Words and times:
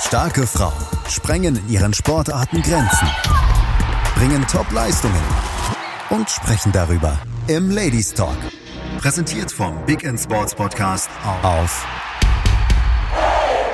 Starke 0.00 0.46
Frauen 0.46 0.72
sprengen 1.08 1.56
in 1.56 1.68
ihren 1.68 1.92
Sportarten 1.94 2.62
Grenzen, 2.62 3.06
bringen 4.16 4.44
Top-Leistungen 4.50 5.22
und 6.08 6.28
sprechen 6.28 6.72
darüber 6.72 7.18
im 7.48 7.70
Ladies 7.70 8.14
Talk. 8.14 8.36
Präsentiert 8.98 9.52
vom 9.52 9.84
Big 9.84 10.02
End 10.02 10.18
Sports 10.18 10.54
Podcast 10.54 11.10
auf 11.42 11.86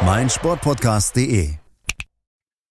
meinsportpodcast.de. 0.05 1.55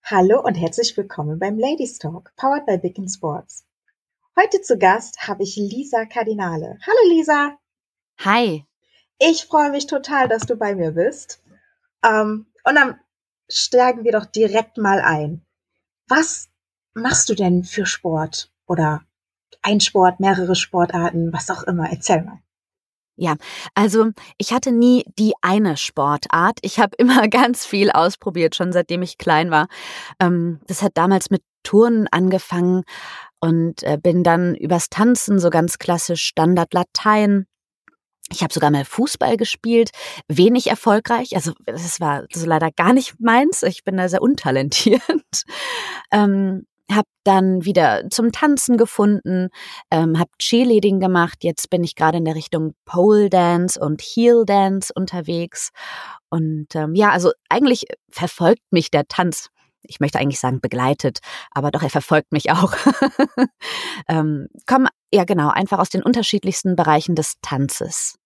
Hallo 0.04 0.42
und 0.44 0.56
herzlich 0.56 0.96
willkommen 0.98 1.40
beim 1.40 1.58
Ladies 1.58 1.98
Talk, 1.98 2.34
powered 2.36 2.66
by 2.66 2.78
Big 2.78 2.98
End 3.00 3.10
Sports. 3.10 3.66
Heute 4.38 4.62
zu 4.62 4.78
Gast 4.78 5.28
habe 5.28 5.44
ich 5.44 5.56
Lisa 5.56 6.06
Kardinale. 6.06 6.78
Hallo 6.86 7.10
Lisa. 7.10 7.58
Hi. 8.20 8.66
Ich 9.18 9.46
freue 9.46 9.72
mich 9.72 9.88
total, 9.88 10.28
dass 10.28 10.46
du 10.46 10.58
bei 10.58 10.76
mir 10.76 10.92
bist. 10.92 11.42
Ähm, 12.04 12.48
und 12.66 12.76
dann 12.76 13.00
steigen 13.50 14.04
wir 14.04 14.12
doch 14.12 14.26
direkt 14.26 14.78
mal 14.78 15.02
ein. 15.02 15.42
Was 16.08 16.50
machst 16.94 17.30
du 17.30 17.36
denn 17.36 17.64
für 17.64 17.86
Sport? 17.86 18.52
Oder 18.68 19.04
ein 19.62 19.80
Sport, 19.80 20.20
mehrere 20.20 20.56
Sportarten, 20.56 21.32
was 21.34 21.50
auch 21.50 21.64
immer? 21.64 21.90
Erzähl 21.90 22.24
mal. 22.24 22.40
Ja, 23.18 23.36
also 23.76 24.12
ich 24.38 24.52
hatte 24.52 24.72
nie 24.72 25.06
die 25.18 25.34
eine 25.42 25.78
Sportart. 25.78 26.60
Ich 26.62 26.80
habe 26.80 26.96
immer 26.98 27.28
ganz 27.28 27.66
viel 27.66 27.92
ausprobiert, 27.92 28.56
schon 28.56 28.74
seitdem 28.74 29.02
ich 29.02 29.18
klein 29.18 29.52
war. 29.52 29.68
Ähm, 30.20 30.60
das 30.68 30.82
hat 30.82 30.92
damals 30.96 31.30
mit 31.30 31.42
Turnen 31.64 32.08
angefangen 32.12 32.84
und 33.40 33.84
äh, 33.84 33.98
bin 34.02 34.24
dann 34.24 34.56
übers 34.56 34.90
Tanzen 34.90 35.40
so 35.40 35.50
ganz 35.50 35.78
klassisch 35.78 36.24
Standard 36.24 36.74
Latein 36.74 37.48
ich 38.32 38.42
habe 38.42 38.54
sogar 38.54 38.72
mal 38.72 38.86
Fußball 38.86 39.38
gespielt, 39.38 39.92
wenig 40.28 40.68
erfolgreich. 40.68 41.36
Also 41.36 41.54
das 41.66 42.00
war 42.00 42.26
so 42.34 42.46
leider 42.46 42.72
gar 42.72 42.94
nicht 42.94 43.16
meins. 43.20 43.64
Ich 43.64 43.84
bin 43.84 43.98
da 43.98 44.10
sehr 44.10 44.22
untalentiert. 44.22 45.02
ähm, 46.12 46.66
habe 46.92 47.08
dann 47.24 47.66
wieder 47.66 48.10
zum 48.10 48.32
Tanzen 48.32 48.78
gefunden, 48.78 49.50
ähm, 49.90 50.20
habe 50.20 50.30
Cheerleading 50.40 51.00
gemacht. 51.00 51.44
Jetzt 51.44 51.70
bin 51.70 51.84
ich 51.84 51.96
gerade 51.96 52.18
in 52.18 52.26
der 52.26 52.36
Richtung 52.36 52.76
Pole 52.86 53.30
Dance 53.30 53.80
und 53.80 54.02
Heel 54.02 54.44
Dance 54.46 54.92
unterwegs. 54.96 55.70
Und 56.30 56.76
ähm, 56.76 56.94
ja, 56.96 57.10
also 57.12 57.32
eigentlich 57.50 57.86
verfolgt 58.12 58.62
mich 58.72 58.92
der 58.92 59.08
Tanz. 59.08 59.50
Ich 59.88 60.00
möchte 60.00 60.20
eigentlich 60.20 60.40
sagen 60.40 60.62
begleitet, 60.62 61.20
aber 61.52 61.72
doch 61.72 61.84
er 61.84 61.90
verfolgt 61.90 62.32
mich 62.32 62.52
auch. 62.52 62.74
ähm, 64.08 64.48
komm 64.66 64.88
ja 65.14 65.24
genau 65.24 65.50
einfach 65.50 65.80
aus 65.80 65.90
den 65.90 66.04
unterschiedlichsten 66.04 66.76
Bereichen 66.76 67.16
des 67.16 67.36
Tanzes. 67.42 68.18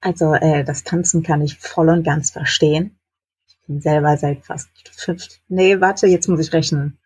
Also 0.00 0.34
äh, 0.34 0.64
das 0.64 0.84
Tanzen 0.84 1.22
kann 1.22 1.40
ich 1.40 1.58
voll 1.58 1.88
und 1.88 2.04
ganz 2.04 2.30
verstehen. 2.30 2.98
Ich 3.46 3.58
bin 3.66 3.80
selber 3.80 4.16
seit 4.16 4.44
fast 4.44 4.68
fünf, 4.92 5.26
nee, 5.48 5.80
warte, 5.80 6.06
jetzt 6.06 6.28
muss 6.28 6.40
ich 6.40 6.52
rechnen. 6.52 6.98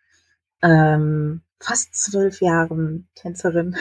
Ähm, 0.61 1.41
fast 1.59 1.95
zwölf 1.95 2.41
Jahren 2.41 3.07
Tänzerin. 3.15 3.75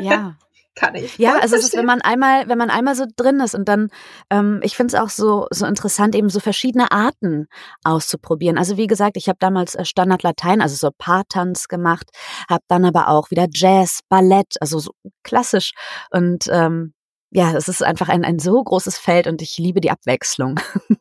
Ja. 0.00 0.36
kann 0.78 0.94
ich. 0.94 1.18
Ja, 1.18 1.38
also 1.38 1.56
es 1.56 1.64
ist, 1.64 1.76
wenn 1.76 1.86
man 1.86 2.00
einmal, 2.00 2.48
wenn 2.48 2.58
man 2.58 2.70
einmal 2.70 2.94
so 2.94 3.04
drin 3.16 3.40
ist 3.40 3.54
und 3.54 3.68
dann, 3.68 3.88
ähm, 4.30 4.60
ich 4.62 4.76
finde 4.76 4.94
es 4.94 5.00
auch 5.00 5.10
so 5.10 5.46
so 5.50 5.66
interessant, 5.66 6.14
eben 6.14 6.30
so 6.30 6.40
verschiedene 6.40 6.90
Arten 6.90 7.46
auszuprobieren. 7.84 8.58
Also 8.58 8.76
wie 8.76 8.86
gesagt, 8.86 9.16
ich 9.16 9.28
habe 9.28 9.38
damals 9.40 9.74
äh, 9.74 9.84
Standard 9.84 10.22
Latein, 10.22 10.60
also 10.60 10.76
so 10.76 10.90
Paartanz 10.96 11.68
gemacht, 11.68 12.10
habe 12.48 12.62
dann 12.68 12.84
aber 12.84 13.08
auch 13.08 13.30
wieder 13.30 13.46
Jazz, 13.52 14.00
Ballett, 14.08 14.56
also 14.60 14.78
so 14.78 14.92
klassisch 15.22 15.72
und 16.10 16.46
ähm, 16.50 16.94
ja, 17.30 17.54
es 17.56 17.68
ist 17.68 17.82
einfach 17.82 18.08
ein, 18.08 18.24
ein 18.24 18.38
so 18.38 18.62
großes 18.62 18.98
Feld 18.98 19.26
und 19.26 19.42
ich 19.42 19.58
liebe 19.58 19.80
die 19.80 19.90
Abwechslung. 19.90 20.60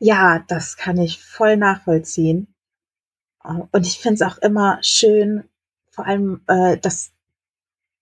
Ja, 0.00 0.44
das 0.48 0.76
kann 0.76 0.98
ich 0.98 1.20
voll 1.20 1.56
nachvollziehen. 1.56 2.54
Und 3.42 3.86
ich 3.86 3.98
finde 3.98 4.14
es 4.14 4.22
auch 4.22 4.38
immer 4.38 4.78
schön, 4.82 5.48
vor 5.90 6.06
allem, 6.06 6.42
äh, 6.46 6.76
dass, 6.78 7.12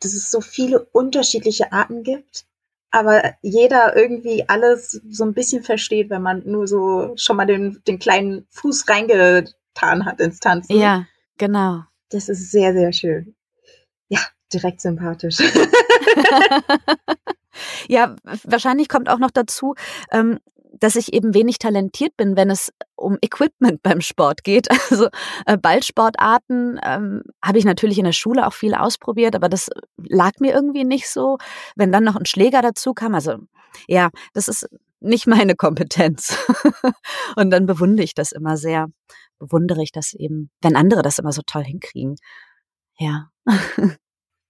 dass 0.00 0.12
es 0.12 0.30
so 0.30 0.40
viele 0.40 0.84
unterschiedliche 0.92 1.72
Arten 1.72 2.02
gibt, 2.02 2.44
aber 2.90 3.34
jeder 3.42 3.96
irgendwie 3.96 4.48
alles 4.48 5.00
so 5.08 5.24
ein 5.24 5.34
bisschen 5.34 5.62
versteht, 5.62 6.10
wenn 6.10 6.22
man 6.22 6.42
nur 6.44 6.66
so 6.66 7.12
schon 7.16 7.36
mal 7.36 7.46
den, 7.46 7.82
den 7.86 7.98
kleinen 7.98 8.46
Fuß 8.50 8.88
reingetan 8.88 10.04
hat 10.04 10.20
ins 10.20 10.40
Tanzen. 10.40 10.78
Ja, 10.78 11.06
genau. 11.38 11.82
Das 12.10 12.28
ist 12.28 12.50
sehr, 12.50 12.72
sehr 12.72 12.92
schön. 12.92 13.34
Ja, 14.08 14.20
direkt 14.52 14.80
sympathisch. 14.80 15.38
Ja, 17.88 18.16
wahrscheinlich 18.44 18.88
kommt 18.88 19.08
auch 19.08 19.18
noch 19.18 19.30
dazu, 19.30 19.74
ähm, 20.10 20.40
dass 20.80 20.96
ich 20.96 21.12
eben 21.12 21.34
wenig 21.34 21.58
talentiert 21.58 22.16
bin, 22.16 22.36
wenn 22.36 22.50
es 22.50 22.72
um 22.94 23.18
Equipment 23.22 23.82
beim 23.82 24.00
Sport 24.00 24.44
geht. 24.44 24.68
Also 24.90 25.08
äh, 25.46 25.58
Ballsportarten 25.58 26.80
ähm, 26.84 27.22
habe 27.44 27.58
ich 27.58 27.64
natürlich 27.64 27.98
in 27.98 28.04
der 28.04 28.12
Schule 28.12 28.46
auch 28.46 28.52
viel 28.52 28.74
ausprobiert, 28.74 29.34
aber 29.34 29.48
das 29.48 29.68
lag 29.96 30.32
mir 30.38 30.52
irgendwie 30.54 30.84
nicht 30.84 31.08
so. 31.08 31.38
Wenn 31.74 31.90
dann 31.90 32.04
noch 32.04 32.16
ein 32.16 32.24
Schläger 32.24 32.62
dazu 32.62 32.94
kam, 32.94 33.14
also 33.14 33.36
ja, 33.88 34.10
das 34.32 34.48
ist 34.48 34.68
nicht 35.00 35.26
meine 35.26 35.54
Kompetenz. 35.54 36.38
Und 37.36 37.50
dann 37.50 37.66
bewundere 37.66 38.04
ich 38.04 38.14
das 38.14 38.32
immer 38.32 38.56
sehr. 38.56 38.86
Bewundere 39.38 39.82
ich 39.82 39.92
das 39.92 40.14
eben, 40.14 40.50
wenn 40.62 40.76
andere 40.76 41.02
das 41.02 41.18
immer 41.18 41.32
so 41.32 41.42
toll 41.44 41.64
hinkriegen. 41.64 42.16
Ja. 42.98 43.30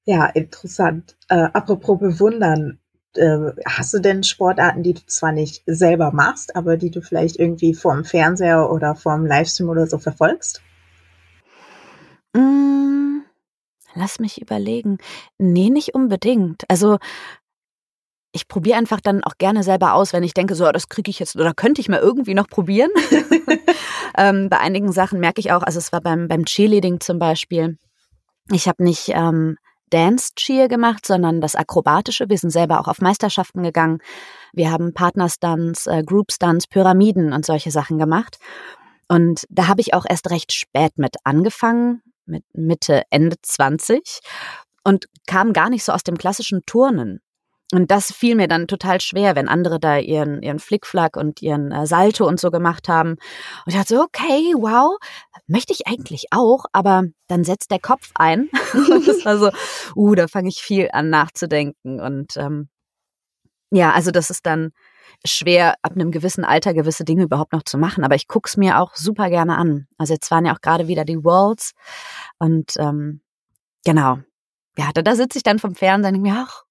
Ja, 0.04 0.26
interessant. 0.26 1.16
Äh, 1.28 1.48
apropos 1.52 1.98
bewundern, 1.98 2.78
äh, 3.18 3.52
hast 3.66 3.94
du 3.94 3.98
denn 3.98 4.22
Sportarten, 4.22 4.82
die 4.82 4.94
du 4.94 5.00
zwar 5.06 5.32
nicht 5.32 5.62
selber 5.66 6.12
machst, 6.12 6.56
aber 6.56 6.76
die 6.76 6.90
du 6.90 7.00
vielleicht 7.00 7.36
irgendwie 7.36 7.74
vorm 7.74 8.04
Fernseher 8.04 8.70
oder 8.70 8.94
vorm 8.94 9.26
Livestream 9.26 9.68
oder 9.68 9.86
so 9.86 9.98
verfolgst? 9.98 10.62
Mm, 12.34 13.20
lass 13.94 14.20
mich 14.20 14.40
überlegen. 14.40 14.98
Nee, 15.38 15.70
nicht 15.70 15.94
unbedingt. 15.94 16.64
Also 16.68 16.98
ich 18.32 18.48
probiere 18.48 18.76
einfach 18.76 19.00
dann 19.00 19.24
auch 19.24 19.38
gerne 19.38 19.62
selber 19.62 19.94
aus, 19.94 20.12
wenn 20.12 20.22
ich 20.22 20.34
denke, 20.34 20.54
so, 20.54 20.70
das 20.70 20.88
kriege 20.88 21.10
ich 21.10 21.18
jetzt 21.18 21.36
oder 21.36 21.54
könnte 21.54 21.80
ich 21.80 21.88
mal 21.88 22.00
irgendwie 22.00 22.34
noch 22.34 22.48
probieren. 22.48 22.90
ähm, 24.18 24.50
bei 24.50 24.58
einigen 24.58 24.92
Sachen 24.92 25.20
merke 25.20 25.40
ich 25.40 25.52
auch, 25.52 25.62
also 25.62 25.78
es 25.78 25.90
war 25.92 26.02
beim, 26.02 26.28
beim 26.28 26.44
Cheerleading 26.44 27.00
zum 27.00 27.18
Beispiel, 27.18 27.78
ich 28.52 28.68
habe 28.68 28.84
nicht 28.84 29.10
ähm, 29.14 29.56
Dance 29.90 30.32
Cheer 30.34 30.68
gemacht, 30.68 31.06
sondern 31.06 31.40
das 31.40 31.54
Akrobatische. 31.54 32.28
Wir 32.28 32.38
sind 32.38 32.50
selber 32.50 32.80
auch 32.80 32.88
auf 32.88 33.00
Meisterschaften 33.00 33.62
gegangen. 33.62 33.98
Wir 34.52 34.70
haben 34.70 34.94
Partnerstunts, 34.94 35.86
äh, 35.86 36.02
Group 36.04 36.28
Pyramiden 36.70 37.32
und 37.32 37.46
solche 37.46 37.70
Sachen 37.70 37.98
gemacht. 37.98 38.38
Und 39.08 39.46
da 39.48 39.68
habe 39.68 39.80
ich 39.80 39.94
auch 39.94 40.04
erst 40.08 40.30
recht 40.30 40.52
spät 40.52 40.98
mit 40.98 41.16
angefangen, 41.24 42.02
mit 42.24 42.44
Mitte, 42.52 43.02
Ende 43.10 43.36
20 43.40 44.20
und 44.82 45.06
kam 45.26 45.52
gar 45.52 45.70
nicht 45.70 45.84
so 45.84 45.92
aus 45.92 46.02
dem 46.02 46.18
klassischen 46.18 46.64
Turnen. 46.66 47.20
Und 47.72 47.90
das 47.90 48.12
fiel 48.12 48.36
mir 48.36 48.46
dann 48.46 48.68
total 48.68 49.00
schwer, 49.00 49.34
wenn 49.34 49.48
andere 49.48 49.80
da 49.80 49.98
ihren, 49.98 50.40
ihren 50.40 50.60
Flickflack 50.60 51.16
und 51.16 51.42
ihren 51.42 51.72
äh, 51.72 51.86
Salto 51.86 52.26
und 52.26 52.38
so 52.38 52.52
gemacht 52.52 52.88
haben. 52.88 53.12
Und 53.12 53.18
ich 53.66 53.74
dachte 53.74 53.96
so, 53.96 54.02
okay, 54.02 54.54
wow, 54.56 54.96
möchte 55.48 55.72
ich 55.72 55.88
eigentlich 55.88 56.26
auch, 56.30 56.66
aber 56.72 57.04
dann 57.26 57.42
setzt 57.42 57.72
der 57.72 57.80
Kopf 57.80 58.12
ein. 58.14 58.50
und 58.72 59.08
das 59.08 59.24
war 59.24 59.38
so, 59.38 59.50
uh, 59.96 60.14
da 60.14 60.28
fange 60.28 60.48
ich 60.48 60.62
viel 60.62 60.90
an 60.92 61.10
nachzudenken. 61.10 62.00
Und 62.00 62.36
ähm, 62.36 62.68
ja, 63.72 63.92
also 63.92 64.12
das 64.12 64.30
ist 64.30 64.46
dann 64.46 64.70
schwer, 65.24 65.74
ab 65.82 65.92
einem 65.92 66.12
gewissen 66.12 66.44
Alter 66.44 66.72
gewisse 66.72 67.04
Dinge 67.04 67.24
überhaupt 67.24 67.52
noch 67.52 67.64
zu 67.64 67.78
machen. 67.78 68.04
Aber 68.04 68.14
ich 68.14 68.28
guck's 68.28 68.56
mir 68.56 68.78
auch 68.78 68.94
super 68.94 69.28
gerne 69.28 69.56
an. 69.56 69.88
Also 69.98 70.14
jetzt 70.14 70.30
waren 70.30 70.46
ja 70.46 70.54
auch 70.54 70.60
gerade 70.60 70.86
wieder 70.86 71.04
die 71.04 71.24
Worlds. 71.24 71.72
Und 72.38 72.74
ähm, 72.78 73.22
genau. 73.84 74.18
Ja, 74.78 74.90
da, 74.94 75.02
da 75.02 75.16
sitze 75.16 75.38
ich 75.38 75.42
dann 75.42 75.58
vom 75.58 75.74
Fernsehen 75.74 76.14
und 76.14 76.22
denke 76.22 76.36
mir, 76.36 76.46
ach, 76.46 76.65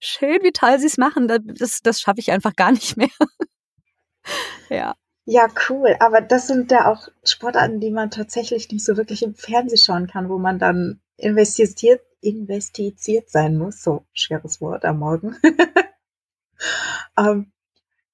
schön, 0.00 0.42
wie 0.42 0.52
toll 0.52 0.78
sie 0.78 0.86
es 0.86 0.98
machen. 0.98 1.28
Das, 1.28 1.82
das 1.82 2.00
schaffe 2.00 2.20
ich 2.20 2.32
einfach 2.32 2.54
gar 2.54 2.72
nicht 2.72 2.96
mehr. 2.96 3.08
ja. 4.70 4.94
Ja, 5.24 5.48
cool. 5.68 5.96
Aber 5.98 6.20
das 6.20 6.46
sind 6.46 6.70
ja 6.70 6.90
auch 6.90 7.08
Sportarten, 7.24 7.80
die 7.80 7.90
man 7.90 8.10
tatsächlich 8.10 8.70
nicht 8.70 8.84
so 8.84 8.96
wirklich 8.96 9.22
im 9.22 9.34
Fernsehen 9.34 9.78
schauen 9.78 10.06
kann, 10.06 10.28
wo 10.28 10.38
man 10.38 10.60
dann 10.60 11.00
investiert, 11.16 12.00
investiziert 12.20 13.28
sein 13.28 13.56
muss. 13.56 13.82
So 13.82 14.06
schweres 14.12 14.60
Wort 14.60 14.84
am 14.84 15.00
Morgen. 15.00 15.36
ähm, 17.18 17.52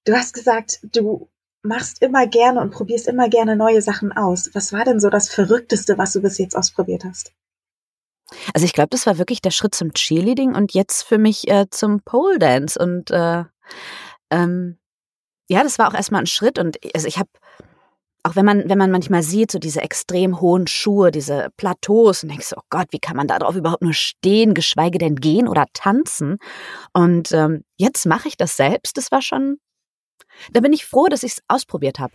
du 0.06 0.15
hast 0.15 0.33
gesagt, 0.33 0.81
du 0.83 1.29
machst 1.62 2.03
immer 2.03 2.27
gerne 2.27 2.61
und 2.61 2.71
probierst 2.71 3.06
immer 3.09 3.29
gerne 3.29 3.56
neue 3.56 3.83
Sachen 3.83 4.12
aus. 4.12 4.51
Was 4.55 4.73
war 4.73 4.85
denn 4.85 4.99
so 4.99 5.11
das 5.11 5.29
Verrückteste, 5.29 5.99
was 5.99 6.15
du 6.15 6.23
bis 6.23 6.39
jetzt 6.39 6.56
ausprobiert 6.56 7.05
hast? 7.05 7.33
Also 8.55 8.64
ich 8.64 8.73
glaube, 8.73 8.90
das 8.90 9.06
war 9.06 9.19
wirklich 9.19 9.40
der 9.40 9.50
Schritt 9.50 9.75
zum 9.75 9.93
Cheerleading 9.93 10.55
und 10.55 10.75
jetzt 10.75 11.02
für 11.02 11.19
mich 11.19 11.49
äh, 11.49 11.67
zum 11.70 12.00
Pole 12.02 12.38
Dance. 12.38 12.79
Und 12.79 13.11
äh, 13.11 13.44
ähm, 14.31 14.79
ja, 15.49 15.62
das 15.62 15.79
war 15.79 15.88
auch 15.88 15.94
erstmal 15.94 16.23
ein 16.23 16.26
Schritt. 16.26 16.58
Und 16.58 16.79
also 16.94 17.06
ich 17.06 17.19
habe, 17.19 17.31
auch 18.23 18.37
wenn 18.37 18.44
man, 18.44 18.69
wenn 18.69 18.79
man 18.79 18.90
manchmal 18.90 19.23
sieht, 19.23 19.50
so 19.50 19.58
diese 19.58 19.82
extrem 19.82 20.40
hohen 20.40 20.67
Schuhe, 20.67 21.11
diese 21.11 21.49
Plateaus, 21.56 22.23
und 22.23 22.31
denkst 22.31 22.55
oh 22.56 22.62
Gott, 22.70 22.88
wie 22.90 23.00
kann 23.00 23.17
man 23.17 23.26
da 23.26 23.38
drauf 23.38 23.56
überhaupt 23.56 23.82
nur 23.82 23.94
stehen, 23.94 24.55
geschweige 24.55 24.99
denn 24.99 25.17
gehen 25.17 25.49
oder 25.49 25.67
tanzen? 25.73 26.38
Und 26.93 27.32
ähm, 27.32 27.64
jetzt 27.76 28.06
mache 28.06 28.29
ich 28.29 28.37
das 28.37 28.56
selbst. 28.56 28.96
Das 28.96 29.11
war 29.11 29.23
schon, 29.23 29.58
da 30.52 30.61
bin 30.61 30.73
ich 30.73 30.87
froh, 30.87 31.08
dass 31.08 31.23
ich 31.23 31.32
es 31.32 31.43
ausprobiert 31.49 31.99
habe. 31.99 32.12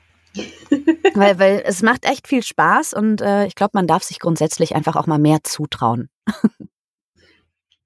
Weil, 1.14 1.40
weil 1.40 1.64
es 1.66 1.82
macht 1.82 2.06
echt 2.06 2.28
viel 2.28 2.44
Spaß 2.44 2.94
und 2.94 3.22
äh, 3.22 3.46
ich 3.46 3.56
glaube, 3.56 3.72
man 3.74 3.88
darf 3.88 4.04
sich 4.04 4.20
grundsätzlich 4.20 4.76
einfach 4.76 4.96
auch 4.96 5.08
mal 5.08 5.20
mehr 5.20 5.40
zutrauen. 5.44 6.10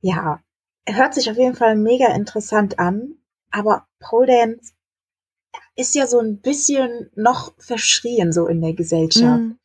ja, 0.02 0.40
hört 0.88 1.14
sich 1.14 1.30
auf 1.30 1.38
jeden 1.38 1.56
Fall 1.56 1.76
mega 1.76 2.14
interessant 2.14 2.80
an, 2.80 3.16
aber 3.52 3.88
Pole 4.00 4.28
Dance 4.28 4.74
ist 5.76 5.96
ja 5.96 6.08
so 6.08 6.20
ein 6.20 6.42
bisschen 6.42 7.10
noch 7.16 7.54
verschrien 7.58 8.32
so 8.32 8.48
in 8.48 8.62
der 8.62 8.74
Gesellschaft. 8.74 9.42
Mm. 9.42 9.58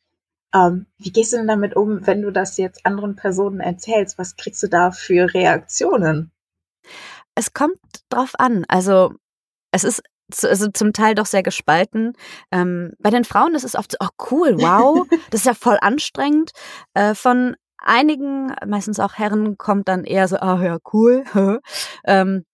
Ähm, 0.53 0.85
wie 0.97 1.11
gehst 1.11 1.33
du 1.33 1.37
denn 1.37 1.47
damit 1.47 1.75
um, 1.75 2.05
wenn 2.07 2.21
du 2.21 2.31
das 2.31 2.57
jetzt 2.57 2.85
anderen 2.85 3.15
Personen 3.15 3.59
erzählst? 3.59 4.17
Was 4.17 4.35
kriegst 4.35 4.63
du 4.63 4.67
da 4.67 4.91
für 4.91 5.33
Reaktionen? 5.33 6.31
Es 7.35 7.53
kommt 7.53 7.79
drauf 8.09 8.33
an. 8.37 8.65
Also 8.67 9.13
es 9.71 9.83
ist 9.83 10.01
also 10.43 10.69
zum 10.71 10.93
Teil 10.93 11.15
doch 11.15 11.25
sehr 11.25 11.43
gespalten. 11.43 12.13
Ähm, 12.51 12.91
bei 12.99 13.09
den 13.09 13.23
Frauen 13.23 13.55
ist 13.55 13.63
es 13.63 13.75
oft 13.75 13.93
so, 13.93 13.97
oh 14.01 14.09
cool, 14.31 14.55
wow, 14.59 15.07
das 15.31 15.41
ist 15.41 15.45
ja 15.45 15.53
voll 15.53 15.77
anstrengend. 15.81 16.51
Äh, 16.93 17.15
von 17.15 17.55
einigen, 17.77 18.53
meistens 18.65 18.99
auch 18.99 19.13
Herren, 19.13 19.57
kommt 19.57 19.87
dann 19.87 20.03
eher 20.03 20.27
so, 20.27 20.37
oh 20.37 20.59
ja, 20.61 20.77
cool. 20.93 21.23
ähm, 22.05 22.45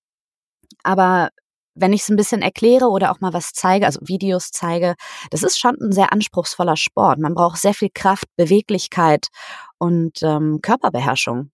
aber 0.83 1.29
wenn 1.75 1.93
ich 1.93 2.01
es 2.01 2.09
ein 2.09 2.15
bisschen 2.15 2.41
erkläre 2.41 2.87
oder 2.87 3.11
auch 3.11 3.19
mal 3.19 3.33
was 3.33 3.51
zeige, 3.53 3.85
also 3.85 3.99
Videos 4.03 4.51
zeige, 4.51 4.95
das 5.31 5.43
ist 5.43 5.57
schon 5.57 5.75
ein 5.81 5.91
sehr 5.91 6.13
anspruchsvoller 6.13 6.77
Sport. 6.77 7.19
Man 7.19 7.33
braucht 7.33 7.57
sehr 7.57 7.73
viel 7.73 7.89
Kraft, 7.93 8.25
Beweglichkeit 8.35 9.27
und 9.79 10.21
ähm, 10.21 10.59
Körperbeherrschung. 10.61 11.49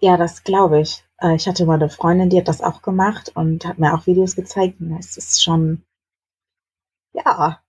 Ja, 0.00 0.16
das 0.16 0.44
glaube 0.44 0.80
ich. 0.80 1.04
Äh, 1.22 1.36
ich 1.36 1.46
hatte 1.46 1.64
mal 1.64 1.74
eine 1.74 1.88
Freundin, 1.88 2.30
die 2.30 2.38
hat 2.38 2.48
das 2.48 2.60
auch 2.60 2.82
gemacht 2.82 3.32
und 3.34 3.64
hat 3.64 3.78
mir 3.78 3.94
auch 3.94 4.06
Videos 4.06 4.36
gezeigt. 4.36 4.80
Und 4.80 4.96
es 4.98 5.16
ist 5.16 5.42
schon, 5.42 5.84
ja, 7.12 7.60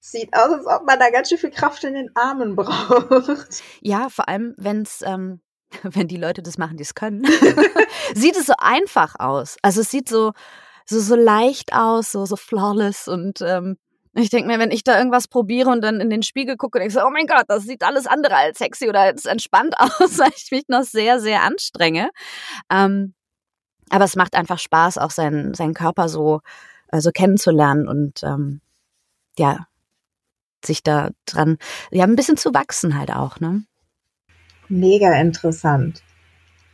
sieht 0.00 0.34
aus, 0.34 0.50
als 0.50 0.66
ob 0.66 0.86
man 0.86 0.98
da 0.98 1.10
ganz 1.10 1.28
schön 1.28 1.38
viel 1.38 1.50
Kraft 1.50 1.84
in 1.84 1.94
den 1.94 2.14
Armen 2.14 2.56
braucht. 2.56 3.62
Ja, 3.80 4.08
vor 4.08 4.28
allem, 4.28 4.54
wenn 4.56 4.82
es 4.82 5.02
ähm, 5.04 5.40
wenn 5.82 6.08
die 6.08 6.16
Leute 6.16 6.42
das 6.42 6.58
machen, 6.58 6.76
die 6.76 6.82
es 6.82 6.94
können, 6.94 7.24
sieht 8.14 8.36
es 8.36 8.46
so 8.46 8.54
einfach 8.58 9.14
aus. 9.18 9.56
Also 9.62 9.80
es 9.80 9.90
sieht 9.90 10.08
so, 10.08 10.32
so, 10.86 11.00
so 11.00 11.16
leicht 11.16 11.72
aus, 11.72 12.12
so, 12.12 12.26
so 12.26 12.36
flawless 12.36 13.08
und 13.08 13.40
ähm, 13.40 13.76
ich 14.14 14.30
denke 14.30 14.46
mir, 14.46 14.58
wenn 14.58 14.70
ich 14.70 14.84
da 14.84 14.96
irgendwas 14.96 15.28
probiere 15.28 15.70
und 15.70 15.82
dann 15.82 16.00
in 16.00 16.10
den 16.10 16.22
Spiegel 16.22 16.56
gucke 16.56 16.78
und 16.78 16.86
ich 16.86 16.92
so, 16.92 17.04
oh 17.04 17.10
mein 17.10 17.26
Gott, 17.26 17.44
das 17.48 17.64
sieht 17.64 17.82
alles 17.82 18.06
andere 18.06 18.36
als 18.36 18.58
sexy 18.58 18.88
oder 18.88 19.00
als 19.00 19.24
entspannt 19.24 19.74
aus, 19.78 20.18
weil 20.18 20.30
ich 20.36 20.50
mich 20.50 20.64
noch 20.68 20.84
sehr, 20.84 21.20
sehr 21.20 21.42
anstrenge. 21.42 22.10
Ähm, 22.70 23.14
aber 23.90 24.04
es 24.04 24.16
macht 24.16 24.34
einfach 24.34 24.58
Spaß, 24.58 24.98
auch 24.98 25.10
seinen, 25.10 25.54
seinen 25.54 25.74
Körper 25.74 26.08
so, 26.08 26.40
äh, 26.88 27.00
so 27.00 27.10
kennenzulernen 27.10 27.88
und 27.88 28.22
ähm, 28.22 28.60
ja, 29.38 29.66
sich 30.64 30.82
da 30.82 31.10
dran, 31.26 31.58
ja, 31.90 32.04
ein 32.04 32.16
bisschen 32.16 32.36
zu 32.36 32.54
wachsen 32.54 32.98
halt 32.98 33.10
auch, 33.10 33.40
ne? 33.40 33.64
Mega 34.68 35.12
interessant. 35.14 36.02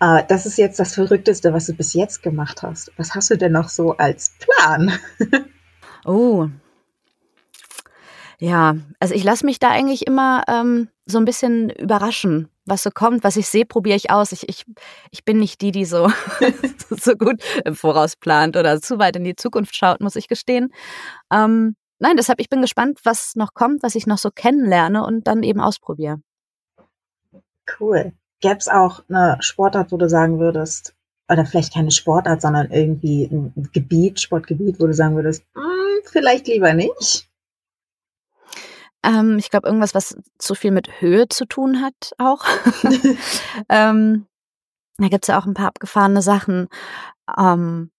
Uh, 0.03 0.21
das 0.29 0.47
ist 0.47 0.57
jetzt 0.57 0.79
das 0.79 0.95
Verrückteste, 0.95 1.53
was 1.53 1.67
du 1.67 1.75
bis 1.75 1.93
jetzt 1.93 2.23
gemacht 2.23 2.63
hast. 2.63 2.93
Was 2.97 3.15
hast 3.15 3.31
du 3.31 3.37
denn 3.37 3.53
noch 3.53 3.69
so 3.69 3.97
als 3.97 4.33
Plan? 4.39 4.93
oh. 6.07 6.49
Ja, 8.41 8.77
also 9.01 9.15
ich 9.15 9.23
lasse 9.23 9.45
mich 9.45 9.59
da 9.59 9.69
eigentlich 9.69 10.07
immer 10.07 10.45
ähm, 10.49 10.89
so 11.05 11.19
ein 11.19 11.27
bisschen 11.27 11.69
überraschen, 11.69 12.49
was 12.65 12.83
so 12.83 12.91
kommt, 12.91 13.23
was 13.23 13.37
ich 13.37 13.47
sehe, 13.47 13.67
probiere 13.67 13.97
ich 13.97 14.11
aus. 14.11 14.33
Ich, 14.33 14.49
ich, 14.49 14.65
ich 15.11 15.27
bin 15.27 15.39
nicht 15.39 15.61
die, 15.61 15.73
die 15.73 15.85
so, 15.85 16.11
so 16.89 17.15
gut 17.17 17.43
im 17.67 17.75
Voraus 17.75 18.17
plant 18.17 18.57
oder 18.57 18.81
zu 18.81 18.99
weit 18.99 19.17
in 19.17 19.25
die 19.25 19.37
Zukunft 19.37 19.77
schaut, 19.77 20.01
muss 20.01 20.17
ich 20.17 20.27
gestehen. 20.27 20.73
Ähm, 21.31 21.77
nein, 21.99 22.17
deshalb, 22.17 22.41
ich 22.41 22.49
bin 22.49 22.63
gespannt, 22.63 23.01
was 23.05 23.37
noch 23.37 23.53
kommt, 23.53 23.83
was 23.83 23.95
ich 23.95 24.07
noch 24.07 24.19
so 24.19 24.31
kennenlerne 24.31 25.05
und 25.05 25.27
dann 25.27 25.43
eben 25.43 25.61
ausprobiere. 25.61 26.23
Cool. 27.79 28.15
Gäbe 28.41 28.57
es 28.57 28.69
auch 28.69 29.05
eine 29.11 29.37
Sportart, 29.41 29.93
wo 29.93 29.99
du 29.99 30.09
sagen 30.09 30.41
würdest, 30.41 30.95
oder 31.31 31.45
vielleicht 31.45 31.75
keine 31.75 31.91
Sportart, 31.91 32.41
sondern 32.41 32.71
irgendwie 32.71 33.25
ein 33.25 33.69
Gebiet, 33.75 34.19
Sportgebiet, 34.19 34.81
wo 34.81 34.87
du 34.87 34.95
sagen 34.95 35.15
würdest, 35.15 35.45
hm, 35.55 36.01
vielleicht 36.11 36.49
lieber 36.49 36.73
nicht? 36.73 37.30
Ähm, 39.03 39.39
ich 39.39 39.51
glaube, 39.51 39.67
irgendwas, 39.67 39.95
was 39.95 40.17
zu 40.39 40.55
viel 40.55 40.71
mit 40.71 41.01
Höhe 41.01 41.29
zu 41.29 41.47
tun 41.47 41.81
hat, 41.81 42.13
auch. 42.19 42.45
ähm, 43.69 44.27
da 44.99 45.09
gibt 45.09 45.25
es 45.25 45.29
ja 45.29 45.39
auch 45.39 45.47
ein 45.47 45.55
paar 45.55 45.69
abgefahrene 45.69 46.23
Sachen. 46.23 46.69
Ähm, 47.39 47.91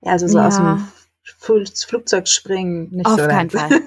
ja, 0.00 0.12
also 0.12 0.26
so 0.26 0.38
ja. 0.38 0.46
aus 0.46 0.56
dem 0.56 0.88
Flugzeug 1.86 2.28
springen, 2.28 2.90
nicht 2.90 3.06
Auf 3.06 3.20
so. 3.20 3.28
Keinen 3.28 3.50
Fall. 3.50 3.70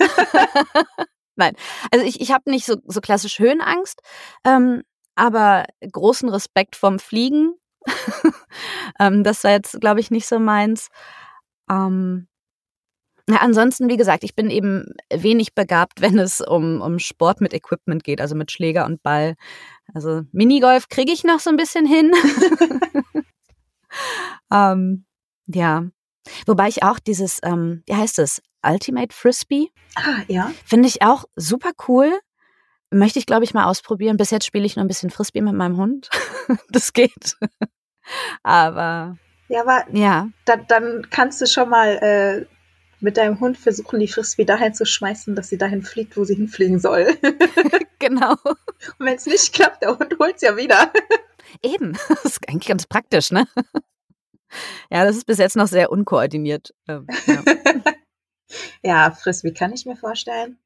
Nein, 1.35 1.55
also 1.91 2.05
ich, 2.05 2.19
ich 2.19 2.31
habe 2.31 2.49
nicht 2.49 2.65
so, 2.65 2.77
so 2.85 3.01
klassisch 3.01 3.39
Höhenangst. 3.39 4.01
Ähm, 4.43 4.83
aber 5.15 5.65
großen 5.91 6.29
Respekt 6.29 6.75
vom 6.75 6.99
Fliegen. 6.99 7.55
ähm, 8.99 9.23
das 9.23 9.43
war 9.43 9.51
jetzt, 9.51 9.79
glaube 9.79 9.99
ich, 9.99 10.11
nicht 10.11 10.27
so 10.27 10.39
meins. 10.39 10.89
Ähm, 11.69 12.27
ja, 13.29 13.37
ansonsten, 13.37 13.89
wie 13.89 13.97
gesagt, 13.97 14.23
ich 14.23 14.35
bin 14.35 14.49
eben 14.49 14.85
wenig 15.13 15.53
begabt, 15.53 16.01
wenn 16.01 16.17
es 16.17 16.41
um, 16.41 16.81
um 16.81 16.99
Sport 16.99 17.41
mit 17.41 17.53
Equipment 17.53 18.03
geht, 18.03 18.21
also 18.21 18.35
mit 18.35 18.51
Schläger 18.51 18.85
und 18.85 19.03
Ball. 19.03 19.35
Also 19.93 20.23
Minigolf 20.31 20.89
kriege 20.89 21.11
ich 21.11 21.23
noch 21.23 21.39
so 21.39 21.49
ein 21.49 21.57
bisschen 21.57 21.85
hin. 21.85 22.11
ähm, 24.51 25.05
ja. 25.47 25.85
Wobei 26.45 26.67
ich 26.67 26.83
auch 26.83 26.99
dieses, 26.99 27.39
ähm, 27.43 27.83
wie 27.85 27.95
heißt 27.95 28.19
es, 28.19 28.41
Ultimate 28.65 29.15
Frisbee? 29.15 29.69
Ah, 29.95 30.23
ja. 30.27 30.51
Finde 30.65 30.89
ich 30.89 31.01
auch 31.01 31.23
super 31.35 31.71
cool. 31.87 32.19
Möchte 32.89 33.19
ich, 33.19 33.25
glaube 33.25 33.45
ich, 33.45 33.53
mal 33.53 33.65
ausprobieren. 33.65 34.17
Bis 34.17 34.31
jetzt 34.31 34.45
spiele 34.45 34.65
ich 34.65 34.75
nur 34.75 34.83
ein 34.83 34.89
bisschen 34.89 35.09
Frisbee 35.09 35.41
mit 35.41 35.53
meinem 35.53 35.77
Hund. 35.77 36.09
das 36.69 36.91
geht. 36.91 37.37
aber. 38.43 39.17
Ja, 39.47 39.61
aber 39.61 39.85
ja. 39.93 40.29
Da, 40.43 40.57
dann 40.57 41.07
kannst 41.09 41.41
du 41.41 41.45
schon 41.45 41.69
mal 41.69 41.97
äh, 41.97 42.45
mit 42.99 43.17
deinem 43.17 43.39
Hund 43.39 43.57
versuchen, 43.57 43.99
die 43.99 44.07
Frisbee 44.07 44.45
dahin 44.45 44.73
zu 44.73 44.85
schmeißen, 44.85 45.35
dass 45.35 45.49
sie 45.49 45.57
dahin 45.57 45.83
fliegt, 45.83 46.17
wo 46.17 46.23
sie 46.23 46.35
hinfliegen 46.35 46.79
soll. 46.79 47.15
genau. 47.99 48.35
Und 48.43 49.05
wenn 49.05 49.15
es 49.15 49.25
nicht 49.25 49.53
klappt, 49.53 49.83
der 49.83 49.97
Hund 49.97 50.15
holt 50.19 50.35
es 50.35 50.41
ja 50.41 50.57
wieder. 50.57 50.91
Eben. 51.61 51.97
Das 52.09 52.25
ist 52.25 52.49
eigentlich 52.49 52.67
ganz 52.67 52.85
praktisch, 52.85 53.31
ne? 53.31 53.47
Ja, 54.89 55.05
das 55.05 55.17
ist 55.17 55.25
bis 55.25 55.37
jetzt 55.37 55.55
noch 55.55 55.67
sehr 55.67 55.91
unkoordiniert. 55.91 56.73
Ähm, 56.87 57.07
ja. 57.25 57.43
ja, 58.83 59.11
Frisbee 59.11 59.53
kann 59.53 59.73
ich 59.73 59.85
mir 59.85 59.95
vorstellen. 59.95 60.57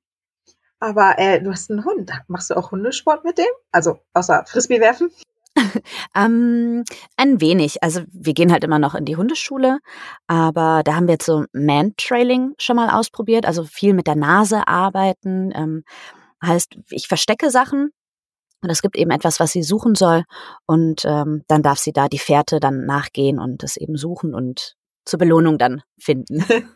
Aber 0.80 1.20
äh, 1.20 1.42
du 1.42 1.52
hast 1.52 1.70
einen 1.70 1.86
Hund. 1.86 2.12
Machst 2.28 2.50
du 2.50 2.56
auch 2.56 2.72
Hundesport 2.72 3.24
mit 3.24 3.38
dem? 3.38 3.46
Also 3.72 4.00
außer 4.14 4.46
Frisbee 4.48 4.80
werfen? 4.80 5.12
ähm, 6.16 6.84
ein 7.18 7.42
wenig. 7.42 7.84
Also 7.84 8.02
wir 8.12 8.34
gehen 8.34 8.52
halt 8.52 8.64
immer 8.64 8.80
noch 8.80 8.96
in 8.96 9.06
die 9.06 9.18
Hundeschule, 9.18 9.80
aber 10.28 10.82
da 10.84 10.96
haben 10.96 11.08
wir 11.08 11.14
jetzt 11.14 11.26
so 11.26 11.46
Man-Trailing 11.54 12.54
schon 12.58 12.76
mal 12.76 12.90
ausprobiert, 12.90 13.46
also 13.46 13.64
viel 13.64 13.94
mit 13.94 14.08
der 14.08 14.16
Nase 14.16 14.68
arbeiten. 14.68 15.52
Ähm, 15.54 15.84
heißt, 16.44 16.78
ich 16.90 17.08
verstecke 17.08 17.52
Sachen 17.52 17.92
und 18.62 18.70
es 18.70 18.82
gibt 18.82 18.96
eben 18.96 19.12
etwas, 19.12 19.40
was 19.40 19.52
sie 19.52 19.64
suchen 19.64 19.96
soll 19.96 20.24
und 20.66 21.04
ähm, 21.06 21.44
dann 21.48 21.64
darf 21.64 21.80
sie 21.80 21.94
da 21.94 22.08
die 22.08 22.20
Fährte 22.20 22.60
dann 22.60 22.86
nachgehen 22.86 23.40
und 23.40 23.64
es 23.64 23.78
eben 23.78 23.98
suchen 23.98 24.34
und 24.34 24.76
zur 25.06 25.20
Belohnung 25.20 25.58
dann 25.58 25.82
finden. 25.98 26.44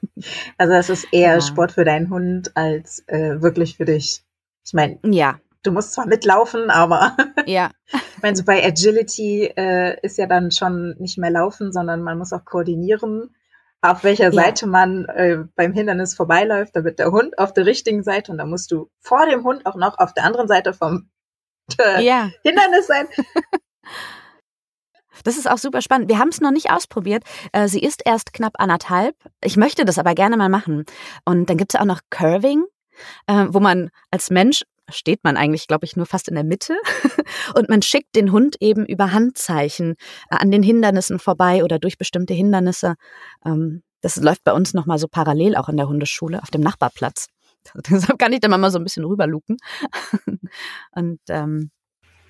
Also 0.57 0.71
das 0.71 0.89
ist 0.89 1.07
eher 1.11 1.33
ja. 1.33 1.41
Sport 1.41 1.73
für 1.73 1.83
deinen 1.83 2.09
Hund 2.09 2.55
als 2.55 3.03
äh, 3.07 3.41
wirklich 3.41 3.75
für 3.75 3.83
dich. 3.83 4.23
Ich 4.65 4.73
meine, 4.73 4.97
ja. 5.03 5.39
Du 5.65 5.71
musst 5.71 5.93
zwar 5.93 6.05
mitlaufen, 6.05 6.69
aber 6.69 7.15
ja. 7.45 7.71
ich 7.91 8.21
meine, 8.21 8.35
so 8.35 8.43
bei 8.43 8.63
Agility 8.63 9.45
äh, 9.55 9.99
ist 10.01 10.17
ja 10.17 10.27
dann 10.27 10.51
schon 10.51 10.95
nicht 10.99 11.17
mehr 11.17 11.31
laufen, 11.31 11.71
sondern 11.71 12.03
man 12.03 12.17
muss 12.17 12.33
auch 12.33 12.45
koordinieren, 12.45 13.35
auf 13.81 14.03
welcher 14.03 14.25
ja. 14.25 14.31
Seite 14.31 14.67
man 14.67 15.05
äh, 15.05 15.43
beim 15.55 15.73
Hindernis 15.73 16.15
vorbeiläuft. 16.15 16.75
Da 16.75 16.83
wird 16.83 16.99
der 16.99 17.11
Hund 17.11 17.37
auf 17.37 17.53
der 17.53 17.65
richtigen 17.65 18.03
Seite 18.03 18.31
und 18.31 18.37
da 18.37 18.45
musst 18.45 18.71
du 18.71 18.89
vor 18.99 19.25
dem 19.27 19.43
Hund 19.43 19.65
auch 19.65 19.75
noch 19.75 19.99
auf 19.99 20.13
der 20.13 20.23
anderen 20.23 20.47
Seite 20.47 20.73
vom 20.73 21.09
äh, 21.79 22.03
ja. 22.03 22.29
Hindernis 22.43 22.87
sein. 22.87 23.07
Das 25.23 25.37
ist 25.37 25.49
auch 25.49 25.57
super 25.57 25.81
spannend. 25.81 26.09
Wir 26.09 26.19
haben 26.19 26.27
es 26.27 26.41
noch 26.41 26.51
nicht 26.51 26.69
ausprobiert. 26.69 27.23
Äh, 27.51 27.67
sie 27.67 27.79
ist 27.79 28.01
erst 28.05 28.33
knapp 28.33 28.53
anderthalb. 28.59 29.15
Ich 29.41 29.57
möchte 29.57 29.85
das 29.85 29.97
aber 29.97 30.13
gerne 30.13 30.37
mal 30.37 30.49
machen. 30.49 30.85
Und 31.23 31.49
dann 31.49 31.57
gibt 31.57 31.73
es 31.73 31.79
auch 31.79 31.85
noch 31.85 32.01
Curving, 32.11 32.65
äh, 33.25 33.45
wo 33.49 33.59
man 33.59 33.89
als 34.11 34.29
Mensch 34.29 34.63
steht 34.89 35.23
man 35.23 35.37
eigentlich, 35.37 35.67
glaube 35.67 35.85
ich, 35.85 35.95
nur 35.95 36.05
fast 36.05 36.27
in 36.27 36.35
der 36.35 36.43
Mitte. 36.43 36.75
Und 37.55 37.69
man 37.69 37.81
schickt 37.81 38.15
den 38.15 38.31
Hund 38.31 38.57
eben 38.59 38.85
über 38.85 39.11
Handzeichen 39.11 39.95
äh, 40.29 40.35
an 40.37 40.51
den 40.51 40.63
Hindernissen 40.63 41.19
vorbei 41.19 41.63
oder 41.63 41.79
durch 41.79 41.97
bestimmte 41.97 42.33
Hindernisse. 42.33 42.95
Ähm, 43.45 43.83
das 44.01 44.17
läuft 44.17 44.43
bei 44.43 44.53
uns 44.53 44.73
nochmal 44.73 44.99
so 44.99 45.07
parallel 45.07 45.55
auch 45.55 45.69
in 45.69 45.77
der 45.77 45.87
Hundeschule 45.87 46.41
auf 46.41 46.51
dem 46.51 46.61
Nachbarplatz. 46.61 47.27
Deshalb 47.89 48.19
kann 48.19 48.33
ich 48.33 48.39
da 48.39 48.47
mal 48.47 48.71
so 48.71 48.77
ein 48.77 48.83
bisschen 48.83 49.05
rüberluken. 49.05 49.57
Und 50.91 51.19
ähm, 51.29 51.71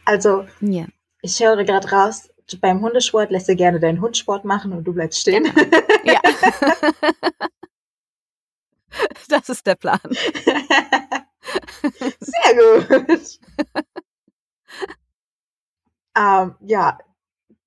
also, 0.06 0.46
ja. 0.62 0.86
ich 1.22 1.40
höre 1.44 1.64
gerade 1.66 1.90
raus, 1.90 2.30
beim 2.62 2.82
Hundesport 2.82 3.32
lässt 3.32 3.50
du 3.50 3.56
gerne 3.56 3.80
deinen 3.80 4.02
Hund 4.02 4.18
Sport 4.18 4.46
machen 4.46 4.72
und 4.72 4.84
du 4.84 4.94
bleibst 4.94 5.20
stehen. 5.20 5.44
Genau. 5.44 5.78
Ja. 6.04 6.20
das 9.30 9.50
ist 9.50 9.66
der 9.66 9.76
Plan. 9.76 10.00
Gut. 12.88 13.40
ähm, 16.18 16.56
ja, 16.62 16.98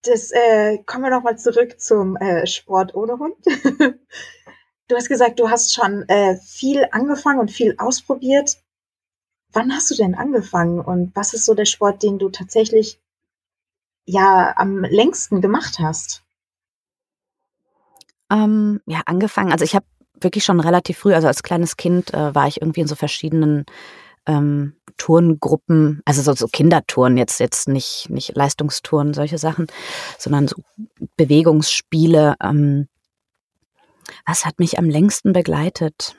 das 0.02 0.30
äh, 0.30 0.78
kommen 0.84 1.04
wir 1.04 1.10
nochmal 1.10 1.38
zurück 1.38 1.80
zum 1.80 2.16
äh, 2.16 2.46
Sport 2.46 2.94
ohne 2.94 3.18
Hund. 3.18 3.36
du 4.88 4.96
hast 4.96 5.08
gesagt, 5.08 5.38
du 5.38 5.50
hast 5.50 5.74
schon 5.74 6.08
äh, 6.08 6.36
viel 6.36 6.86
angefangen 6.92 7.40
und 7.40 7.50
viel 7.50 7.74
ausprobiert. 7.78 8.56
Wann 9.52 9.72
hast 9.72 9.90
du 9.90 9.94
denn 9.94 10.14
angefangen 10.14 10.80
und 10.80 11.14
was 11.16 11.34
ist 11.34 11.46
so 11.46 11.54
der 11.54 11.64
Sport, 11.64 12.02
den 12.02 12.18
du 12.18 12.28
tatsächlich 12.28 13.00
ja 14.04 14.54
am 14.56 14.84
längsten 14.84 15.40
gemacht 15.40 15.78
hast? 15.78 16.22
Ähm, 18.30 18.80
ja, 18.86 19.00
angefangen. 19.06 19.52
Also 19.52 19.64
ich 19.64 19.74
habe 19.74 19.86
wirklich 20.20 20.44
schon 20.44 20.60
relativ 20.60 20.98
früh, 20.98 21.14
also 21.14 21.28
als 21.28 21.42
kleines 21.42 21.76
Kind 21.76 22.12
äh, 22.12 22.34
war 22.34 22.46
ich 22.46 22.60
irgendwie 22.60 22.80
in 22.80 22.86
so 22.88 22.94
verschiedenen 22.94 23.64
ähm, 24.28 24.74
Turngruppen, 24.98 26.02
also 26.04 26.22
so, 26.22 26.34
so 26.34 26.46
Kindertouren, 26.46 27.16
jetzt, 27.16 27.40
jetzt 27.40 27.66
nicht, 27.68 28.08
nicht 28.10 28.36
Leistungstouren, 28.36 29.14
solche 29.14 29.38
Sachen, 29.38 29.66
sondern 30.18 30.46
so 30.46 30.56
Bewegungsspiele. 31.16 32.36
Ähm, 32.42 32.88
was 34.26 34.44
hat 34.44 34.58
mich 34.58 34.78
am 34.78 34.86
längsten 34.86 35.32
begleitet? 35.32 36.14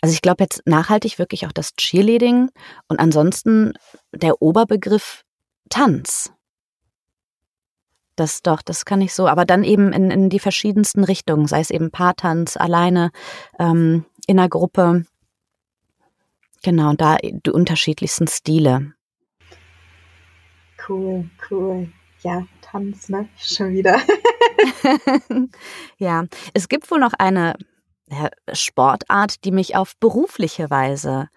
Also 0.00 0.12
ich 0.12 0.22
glaube 0.22 0.44
jetzt 0.44 0.62
nachhaltig 0.66 1.18
wirklich 1.18 1.46
auch 1.46 1.52
das 1.52 1.74
Cheerleading 1.74 2.50
und 2.88 3.00
ansonsten 3.00 3.72
der 4.12 4.40
Oberbegriff 4.40 5.24
Tanz. 5.70 6.32
Das 8.14 8.42
doch, 8.42 8.62
das 8.62 8.84
kann 8.84 9.00
ich 9.00 9.12
so, 9.12 9.26
aber 9.28 9.44
dann 9.44 9.62
eben 9.62 9.92
in, 9.92 10.10
in 10.10 10.30
die 10.30 10.38
verschiedensten 10.38 11.04
Richtungen, 11.04 11.46
sei 11.46 11.60
es 11.60 11.70
eben 11.70 11.90
Paartanz, 11.90 12.56
alleine, 12.56 13.10
ähm, 13.58 14.06
in 14.26 14.38
einer 14.38 14.48
Gruppe. 14.48 15.04
Genau, 16.62 16.94
da 16.94 17.16
die 17.16 17.50
unterschiedlichsten 17.50 18.26
Stile. 18.26 18.94
Cool, 20.88 21.28
cool. 21.50 21.92
Ja, 22.22 22.46
Tanz, 22.60 23.08
ne? 23.08 23.28
Schon 23.36 23.72
wieder. 23.72 24.00
ja, 25.98 26.24
es 26.54 26.68
gibt 26.68 26.90
wohl 26.90 27.00
noch 27.00 27.12
eine 27.18 27.54
Sportart, 28.52 29.44
die 29.44 29.50
mich 29.50 29.76
auf 29.76 29.96
berufliche 29.98 30.70
Weise 30.70 31.28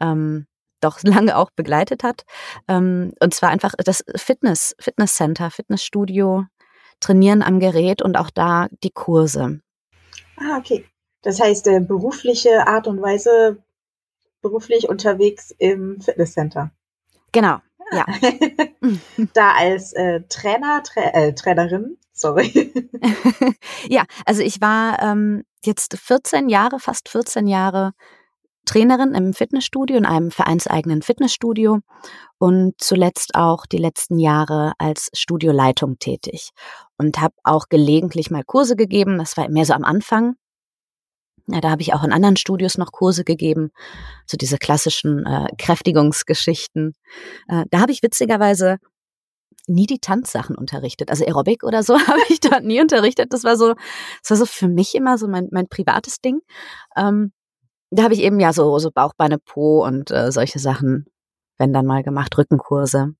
ähm, 0.00 0.46
doch 0.80 0.98
lange 1.02 1.36
auch 1.36 1.50
begleitet 1.50 2.02
hat. 2.02 2.24
Ähm, 2.68 3.12
und 3.20 3.34
zwar 3.34 3.50
einfach 3.50 3.74
das 3.78 4.04
Fitness, 4.16 4.74
Fitnesscenter, 4.78 5.50
Fitnessstudio, 5.50 6.46
Trainieren 7.00 7.42
am 7.42 7.58
Gerät 7.58 8.00
und 8.00 8.16
auch 8.16 8.30
da 8.30 8.68
die 8.84 8.92
Kurse. 8.92 9.60
Ah, 10.36 10.56
okay. 10.56 10.86
Das 11.22 11.40
heißt, 11.40 11.66
äh, 11.66 11.80
berufliche 11.80 12.68
Art 12.68 12.86
und 12.86 13.02
Weise, 13.02 13.60
beruflich 14.42 14.88
unterwegs 14.88 15.54
im 15.58 16.00
Fitnesscenter. 16.00 16.70
Genau, 17.32 17.58
ja. 17.92 18.06
da 19.34 19.52
als 19.52 19.92
äh, 19.92 20.22
Trainer, 20.28 20.82
Tra 20.82 21.00
äh, 21.12 21.34
Trainerin, 21.34 21.98
sorry. 22.12 22.72
ja, 23.88 24.04
also 24.26 24.42
ich 24.42 24.60
war 24.60 25.00
ähm, 25.02 25.44
jetzt 25.64 25.96
14 25.96 26.48
Jahre, 26.48 26.78
fast 26.78 27.08
14 27.08 27.46
Jahre 27.46 27.92
Trainerin 28.64 29.14
im 29.14 29.34
Fitnessstudio, 29.34 29.96
in 29.96 30.06
einem 30.06 30.30
vereinseigenen 30.30 31.02
Fitnessstudio 31.02 31.80
und 32.38 32.74
zuletzt 32.78 33.34
auch 33.34 33.66
die 33.66 33.78
letzten 33.78 34.18
Jahre 34.18 34.72
als 34.78 35.10
Studioleitung 35.14 35.98
tätig 35.98 36.50
und 36.96 37.20
habe 37.20 37.34
auch 37.42 37.68
gelegentlich 37.68 38.30
mal 38.30 38.44
Kurse 38.44 38.76
gegeben. 38.76 39.18
Das 39.18 39.36
war 39.36 39.48
mehr 39.48 39.64
so 39.64 39.74
am 39.74 39.84
Anfang. 39.84 40.36
Ja, 41.48 41.60
da 41.60 41.70
habe 41.70 41.82
ich 41.82 41.92
auch 41.92 42.04
in 42.04 42.12
anderen 42.12 42.36
Studios 42.36 42.78
noch 42.78 42.92
Kurse 42.92 43.24
gegeben, 43.24 43.70
so 44.26 44.36
diese 44.36 44.58
klassischen 44.58 45.26
äh, 45.26 45.48
Kräftigungsgeschichten. 45.58 46.94
Äh, 47.48 47.64
da 47.70 47.80
habe 47.80 47.92
ich 47.92 48.02
witzigerweise 48.02 48.78
nie 49.66 49.86
die 49.86 49.98
Tanzsachen 49.98 50.56
unterrichtet. 50.56 51.10
Also 51.10 51.24
Aerobic 51.24 51.62
oder 51.64 51.82
so 51.82 51.98
habe 52.06 52.20
ich 52.28 52.40
dort 52.40 52.64
nie 52.64 52.80
unterrichtet. 52.80 53.32
Das 53.32 53.44
war 53.44 53.56
so, 53.56 53.74
das 54.22 54.30
war 54.30 54.36
so 54.36 54.46
für 54.46 54.68
mich 54.68 54.94
immer 54.94 55.18
so 55.18 55.28
mein, 55.28 55.48
mein 55.50 55.68
privates 55.68 56.20
Ding. 56.20 56.40
Ähm, 56.96 57.32
da 57.90 58.04
habe 58.04 58.14
ich 58.14 58.22
eben 58.22 58.40
ja 58.40 58.52
so, 58.52 58.78
so 58.78 58.90
Bauch, 58.90 59.12
Beine, 59.16 59.38
Po 59.38 59.84
und 59.84 60.10
äh, 60.10 60.32
solche 60.32 60.58
Sachen, 60.58 61.06
wenn 61.58 61.72
dann 61.72 61.86
mal 61.86 62.02
gemacht, 62.02 62.36
Rückenkurse. 62.38 63.14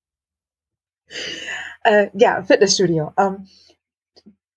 Äh, 1.83 2.07
ja, 2.13 2.41
Fitnessstudio. 2.43 3.11
Ähm, 3.17 3.47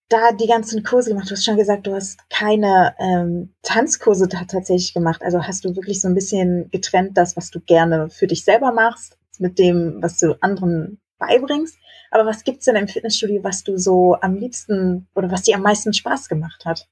da 0.08 0.32
die 0.32 0.46
ganzen 0.46 0.82
Kurse 0.82 1.10
gemacht, 1.10 1.28
du 1.28 1.32
hast 1.32 1.44
schon 1.44 1.56
gesagt, 1.56 1.86
du 1.86 1.94
hast 1.94 2.18
keine 2.30 2.94
ähm, 2.98 3.54
Tanzkurse 3.62 4.28
da 4.28 4.44
tatsächlich 4.44 4.94
gemacht. 4.94 5.22
Also 5.22 5.42
hast 5.42 5.64
du 5.64 5.75
wirklich 5.75 6.00
so 6.00 6.08
ein 6.08 6.14
bisschen 6.14 6.70
getrennt, 6.70 7.16
das, 7.16 7.36
was 7.36 7.50
du 7.50 7.60
gerne 7.60 8.08
für 8.10 8.26
dich 8.26 8.44
selber 8.44 8.72
machst, 8.72 9.18
mit 9.38 9.58
dem, 9.58 9.98
was 10.00 10.18
du 10.18 10.36
anderen 10.40 11.00
beibringst. 11.18 11.76
Aber 12.10 12.26
was 12.26 12.44
gibt's 12.44 12.66
denn 12.66 12.76
im 12.76 12.88
Fitnessstudio, 12.88 13.42
was 13.42 13.64
du 13.64 13.78
so 13.78 14.16
am 14.20 14.36
liebsten 14.36 15.08
oder 15.14 15.30
was 15.30 15.42
dir 15.42 15.56
am 15.56 15.62
meisten 15.62 15.92
Spaß 15.92 16.28
gemacht 16.28 16.64
hat? 16.64 16.88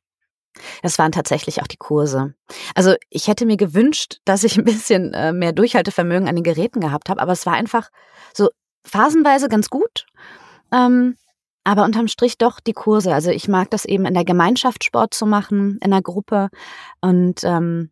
Das 0.82 0.98
waren 0.98 1.12
tatsächlich 1.12 1.62
auch 1.62 1.66
die 1.66 1.76
Kurse. 1.76 2.34
Also 2.74 2.94
ich 3.10 3.28
hätte 3.28 3.46
mir 3.46 3.56
gewünscht, 3.56 4.20
dass 4.24 4.44
ich 4.44 4.56
ein 4.56 4.64
bisschen 4.64 5.12
äh, 5.14 5.32
mehr 5.32 5.52
Durchhaltevermögen 5.52 6.28
an 6.28 6.36
den 6.36 6.44
Geräten 6.44 6.80
gehabt 6.80 7.08
habe, 7.08 7.20
aber 7.20 7.32
es 7.32 7.46
war 7.46 7.54
einfach 7.54 7.90
so 8.32 8.50
phasenweise 8.84 9.48
ganz 9.48 9.70
gut. 9.70 10.06
Ähm, 10.72 11.16
aber 11.64 11.84
unterm 11.84 12.08
Strich 12.08 12.38
doch 12.38 12.60
die 12.60 12.72
Kurse. 12.72 13.12
Also 13.14 13.30
ich 13.30 13.48
mag 13.48 13.70
das 13.70 13.84
eben 13.84 14.04
in 14.04 14.14
der 14.14 14.24
Gemeinschaft 14.24 14.84
Sport 14.84 15.14
zu 15.14 15.26
machen, 15.26 15.78
in 15.82 15.90
der 15.90 16.02
Gruppe. 16.02 16.50
Und 17.00 17.42
ähm, 17.42 17.90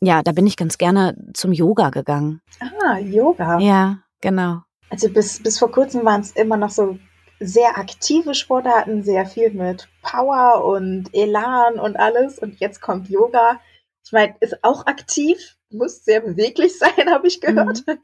ja, 0.00 0.22
da 0.22 0.32
bin 0.32 0.46
ich 0.46 0.56
ganz 0.56 0.78
gerne 0.78 1.16
zum 1.34 1.52
Yoga 1.52 1.90
gegangen. 1.90 2.40
Ah, 2.60 2.98
Yoga. 2.98 3.58
Ja, 3.60 3.98
genau. 4.20 4.62
Also 4.90 5.08
bis, 5.08 5.42
bis 5.42 5.58
vor 5.58 5.70
kurzem 5.70 6.04
waren 6.04 6.22
es 6.22 6.32
immer 6.32 6.56
noch 6.56 6.70
so 6.70 6.98
sehr 7.38 7.78
aktive 7.78 8.34
Sportarten, 8.34 9.02
sehr 9.02 9.26
viel 9.26 9.50
mit 9.50 9.88
Power 10.02 10.64
und 10.64 11.10
Elan 11.12 11.78
und 11.78 11.96
alles. 11.96 12.38
Und 12.38 12.60
jetzt 12.60 12.80
kommt 12.80 13.08
Yoga. 13.08 13.60
Ich 14.04 14.12
meine, 14.12 14.34
ist 14.40 14.64
auch 14.64 14.86
aktiv, 14.86 15.56
muss 15.70 16.04
sehr 16.04 16.20
beweglich 16.20 16.78
sein, 16.78 17.10
habe 17.10 17.26
ich 17.28 17.40
gehört. 17.40 17.86
Mhm. 17.86 17.98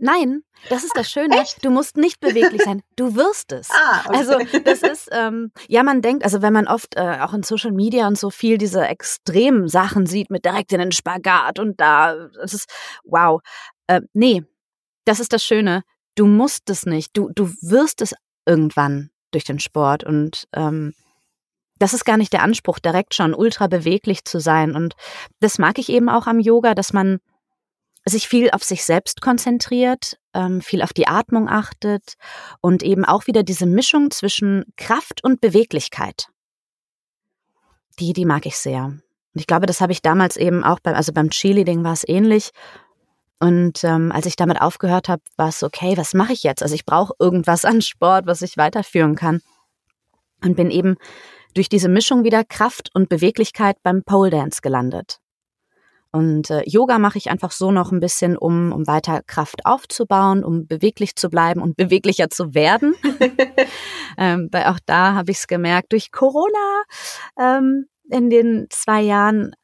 Nein, 0.00 0.42
das 0.68 0.84
ist 0.84 0.96
das 0.96 1.10
Schöne. 1.10 1.40
Echt? 1.40 1.64
Du 1.64 1.70
musst 1.70 1.96
nicht 1.96 2.20
beweglich 2.20 2.62
sein. 2.62 2.82
Du 2.96 3.14
wirst 3.16 3.52
es. 3.52 3.68
Ah, 3.84 4.02
okay. 4.06 4.16
Also 4.16 4.60
das 4.64 4.82
ist, 4.82 5.08
ähm, 5.12 5.50
ja, 5.66 5.82
man 5.82 6.02
denkt, 6.02 6.24
also 6.24 6.40
wenn 6.40 6.52
man 6.52 6.68
oft 6.68 6.96
äh, 6.96 7.18
auch 7.20 7.34
in 7.34 7.42
Social 7.42 7.72
Media 7.72 8.06
und 8.06 8.16
so 8.16 8.30
viel 8.30 8.58
diese 8.58 8.86
extremen 8.86 9.68
Sachen 9.68 10.06
sieht 10.06 10.30
mit 10.30 10.44
direkt 10.44 10.72
in 10.72 10.78
den 10.78 10.92
Spagat 10.92 11.58
und 11.58 11.80
da, 11.80 12.28
das 12.40 12.54
ist 12.54 12.70
wow. 13.04 13.40
Äh, 13.88 14.02
nee, 14.12 14.44
das 15.04 15.20
ist 15.20 15.32
das 15.32 15.44
Schöne. 15.44 15.82
Du 16.14 16.26
musst 16.26 16.70
es 16.70 16.86
nicht. 16.86 17.16
Du, 17.16 17.30
du 17.34 17.52
wirst 17.60 18.02
es 18.02 18.14
irgendwann 18.46 19.10
durch 19.32 19.44
den 19.44 19.58
Sport. 19.58 20.04
Und 20.04 20.46
ähm, 20.52 20.94
das 21.78 21.94
ist 21.94 22.04
gar 22.04 22.16
nicht 22.16 22.32
der 22.32 22.42
Anspruch, 22.42 22.78
direkt 22.78 23.14
schon 23.14 23.34
ultra 23.34 23.66
beweglich 23.66 24.24
zu 24.24 24.38
sein. 24.38 24.76
Und 24.76 24.94
das 25.40 25.58
mag 25.58 25.78
ich 25.78 25.88
eben 25.88 26.08
auch 26.08 26.26
am 26.26 26.38
Yoga, 26.38 26.74
dass 26.74 26.92
man 26.92 27.18
sich 28.04 28.28
viel 28.28 28.50
auf 28.50 28.64
sich 28.64 28.84
selbst 28.84 29.20
konzentriert, 29.20 30.18
ähm, 30.34 30.60
viel 30.60 30.82
auf 30.82 30.92
die 30.92 31.06
Atmung 31.06 31.48
achtet 31.48 32.14
und 32.60 32.82
eben 32.82 33.04
auch 33.04 33.26
wieder 33.26 33.42
diese 33.42 33.66
Mischung 33.66 34.10
zwischen 34.10 34.64
Kraft 34.76 35.22
und 35.22 35.40
Beweglichkeit. 35.40 36.28
Die, 37.98 38.12
die 38.12 38.24
mag 38.24 38.46
ich 38.46 38.56
sehr. 38.56 38.84
Und 38.84 39.40
ich 39.40 39.46
glaube, 39.46 39.66
das 39.66 39.80
habe 39.80 39.92
ich 39.92 40.02
damals 40.02 40.36
eben 40.36 40.64
auch 40.64 40.80
beim, 40.80 40.94
also 40.94 41.12
beim 41.12 41.30
Cheerleading 41.30 41.84
war 41.84 41.92
es 41.92 42.06
ähnlich. 42.06 42.50
Und 43.38 43.82
ähm, 43.84 44.12
als 44.12 44.26
ich 44.26 44.36
damit 44.36 44.60
aufgehört 44.60 45.08
habe, 45.08 45.22
war 45.36 45.48
es 45.48 45.62
okay, 45.62 45.96
was 45.96 46.14
mache 46.14 46.32
ich 46.32 46.42
jetzt? 46.42 46.62
Also 46.62 46.74
ich 46.74 46.84
brauche 46.84 47.14
irgendwas 47.18 47.64
an 47.64 47.82
Sport, 47.82 48.26
was 48.26 48.42
ich 48.42 48.56
weiterführen 48.56 49.16
kann. 49.16 49.40
Und 50.44 50.56
bin 50.56 50.70
eben 50.70 50.96
durch 51.54 51.68
diese 51.68 51.88
Mischung 51.88 52.24
wieder 52.24 52.44
Kraft 52.44 52.90
und 52.94 53.08
Beweglichkeit 53.08 53.76
beim 53.82 54.02
Pole 54.04 54.30
Dance 54.30 54.60
gelandet. 54.62 55.21
Und 56.12 56.50
äh, 56.50 56.62
Yoga 56.66 56.98
mache 56.98 57.16
ich 57.16 57.30
einfach 57.30 57.52
so 57.52 57.70
noch 57.70 57.90
ein 57.90 58.00
bisschen, 58.00 58.36
um, 58.36 58.70
um 58.72 58.86
weiter 58.86 59.22
Kraft 59.26 59.64
aufzubauen, 59.64 60.44
um 60.44 60.66
beweglich 60.66 61.16
zu 61.16 61.30
bleiben 61.30 61.62
und 61.62 61.76
beweglicher 61.76 62.28
zu 62.28 62.54
werden. 62.54 62.94
ähm, 64.18 64.48
weil 64.52 64.64
auch 64.66 64.78
da 64.84 65.14
habe 65.14 65.30
ich 65.30 65.38
es 65.38 65.46
gemerkt, 65.46 65.92
durch 65.92 66.12
Corona 66.12 66.82
ähm, 67.40 67.86
in 68.10 68.28
den 68.28 68.66
zwei 68.68 69.00
Jahren 69.00 69.54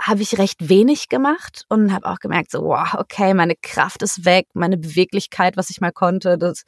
habe 0.00 0.22
ich 0.22 0.38
recht 0.38 0.68
wenig 0.68 1.08
gemacht 1.08 1.64
und 1.68 1.92
habe 1.92 2.06
auch 2.06 2.18
gemerkt, 2.18 2.50
so, 2.50 2.62
wow, 2.62 2.94
okay, 2.94 3.32
meine 3.32 3.54
Kraft 3.62 4.02
ist 4.02 4.24
weg, 4.24 4.48
meine 4.52 4.76
Beweglichkeit, 4.76 5.56
was 5.56 5.70
ich 5.70 5.80
mal 5.80 5.92
konnte, 5.92 6.36
das 6.36 6.64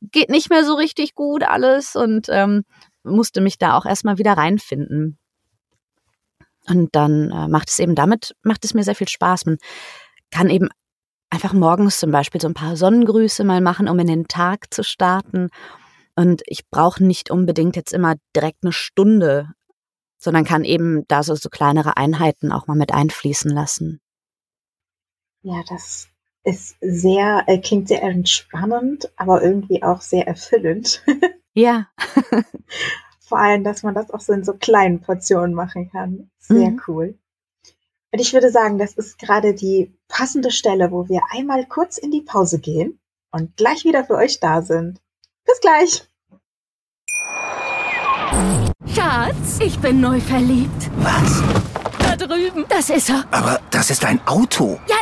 geht 0.00 0.30
nicht 0.30 0.48
mehr 0.48 0.64
so 0.64 0.74
richtig 0.74 1.14
gut 1.14 1.42
alles 1.42 1.96
und 1.96 2.28
ähm, 2.30 2.62
musste 3.02 3.40
mich 3.40 3.58
da 3.58 3.76
auch 3.76 3.84
erstmal 3.84 4.18
wieder 4.18 4.34
reinfinden. 4.34 5.18
Und 6.66 6.94
dann 6.94 7.30
äh, 7.30 7.48
macht 7.48 7.70
es 7.70 7.78
eben 7.78 7.94
damit, 7.94 8.34
macht 8.42 8.64
es 8.64 8.74
mir 8.74 8.84
sehr 8.84 8.94
viel 8.94 9.08
Spaß. 9.08 9.46
Man 9.46 9.58
kann 10.30 10.50
eben 10.50 10.68
einfach 11.30 11.52
morgens 11.52 11.98
zum 11.98 12.10
Beispiel 12.10 12.40
so 12.40 12.48
ein 12.48 12.54
paar 12.54 12.76
Sonnengrüße 12.76 13.44
mal 13.44 13.60
machen, 13.60 13.88
um 13.88 13.98
in 13.98 14.06
den 14.06 14.28
Tag 14.28 14.72
zu 14.72 14.84
starten. 14.84 15.48
Und 16.16 16.42
ich 16.46 16.68
brauche 16.68 17.02
nicht 17.02 17.30
unbedingt 17.30 17.76
jetzt 17.76 17.92
immer 17.92 18.16
direkt 18.34 18.58
eine 18.62 18.72
Stunde 18.72 19.48
sondern 20.20 20.44
kann 20.44 20.64
eben 20.64 21.06
da 21.08 21.22
so, 21.22 21.34
so 21.34 21.48
kleinere 21.48 21.96
Einheiten 21.96 22.52
auch 22.52 22.66
mal 22.66 22.76
mit 22.76 22.92
einfließen 22.92 23.50
lassen. 23.50 24.00
Ja, 25.42 25.62
das 25.68 26.08
ist 26.44 26.76
sehr, 26.80 27.44
äh, 27.46 27.58
klingt 27.58 27.88
sehr 27.88 28.02
entspannend, 28.02 29.10
aber 29.16 29.42
irgendwie 29.42 29.82
auch 29.82 30.02
sehr 30.02 30.28
erfüllend. 30.28 31.02
Ja. 31.52 31.88
Vor 33.30 33.38
allem, 33.38 33.62
dass 33.62 33.84
man 33.84 33.94
das 33.94 34.10
auch 34.10 34.18
so 34.18 34.32
in 34.32 34.42
so 34.42 34.54
kleinen 34.54 35.02
Portionen 35.02 35.54
machen 35.54 35.88
kann. 35.88 36.32
Sehr 36.40 36.72
mhm. 36.72 36.80
cool. 36.88 37.16
Und 38.10 38.18
ich 38.18 38.32
würde 38.32 38.50
sagen, 38.50 38.76
das 38.76 38.94
ist 38.94 39.20
gerade 39.20 39.54
die 39.54 39.96
passende 40.08 40.50
Stelle, 40.50 40.90
wo 40.90 41.08
wir 41.08 41.20
einmal 41.30 41.64
kurz 41.66 41.96
in 41.96 42.10
die 42.10 42.22
Pause 42.22 42.58
gehen 42.58 42.98
und 43.30 43.56
gleich 43.56 43.84
wieder 43.84 44.04
für 44.04 44.16
euch 44.16 44.40
da 44.40 44.62
sind. 44.62 45.00
Bis 45.46 45.60
gleich. 45.60 46.08
Schatz, 48.92 49.60
ich 49.60 49.78
bin 49.78 50.00
neu 50.00 50.18
verliebt. 50.18 50.90
Was? 50.96 51.40
Da 52.00 52.16
drüben. 52.16 52.64
Das 52.68 52.90
ist 52.90 53.10
er. 53.10 53.24
Aber 53.30 53.60
das 53.70 53.90
ist 53.90 54.04
ein 54.04 54.20
Auto. 54.26 54.80
Ja, 54.88 54.96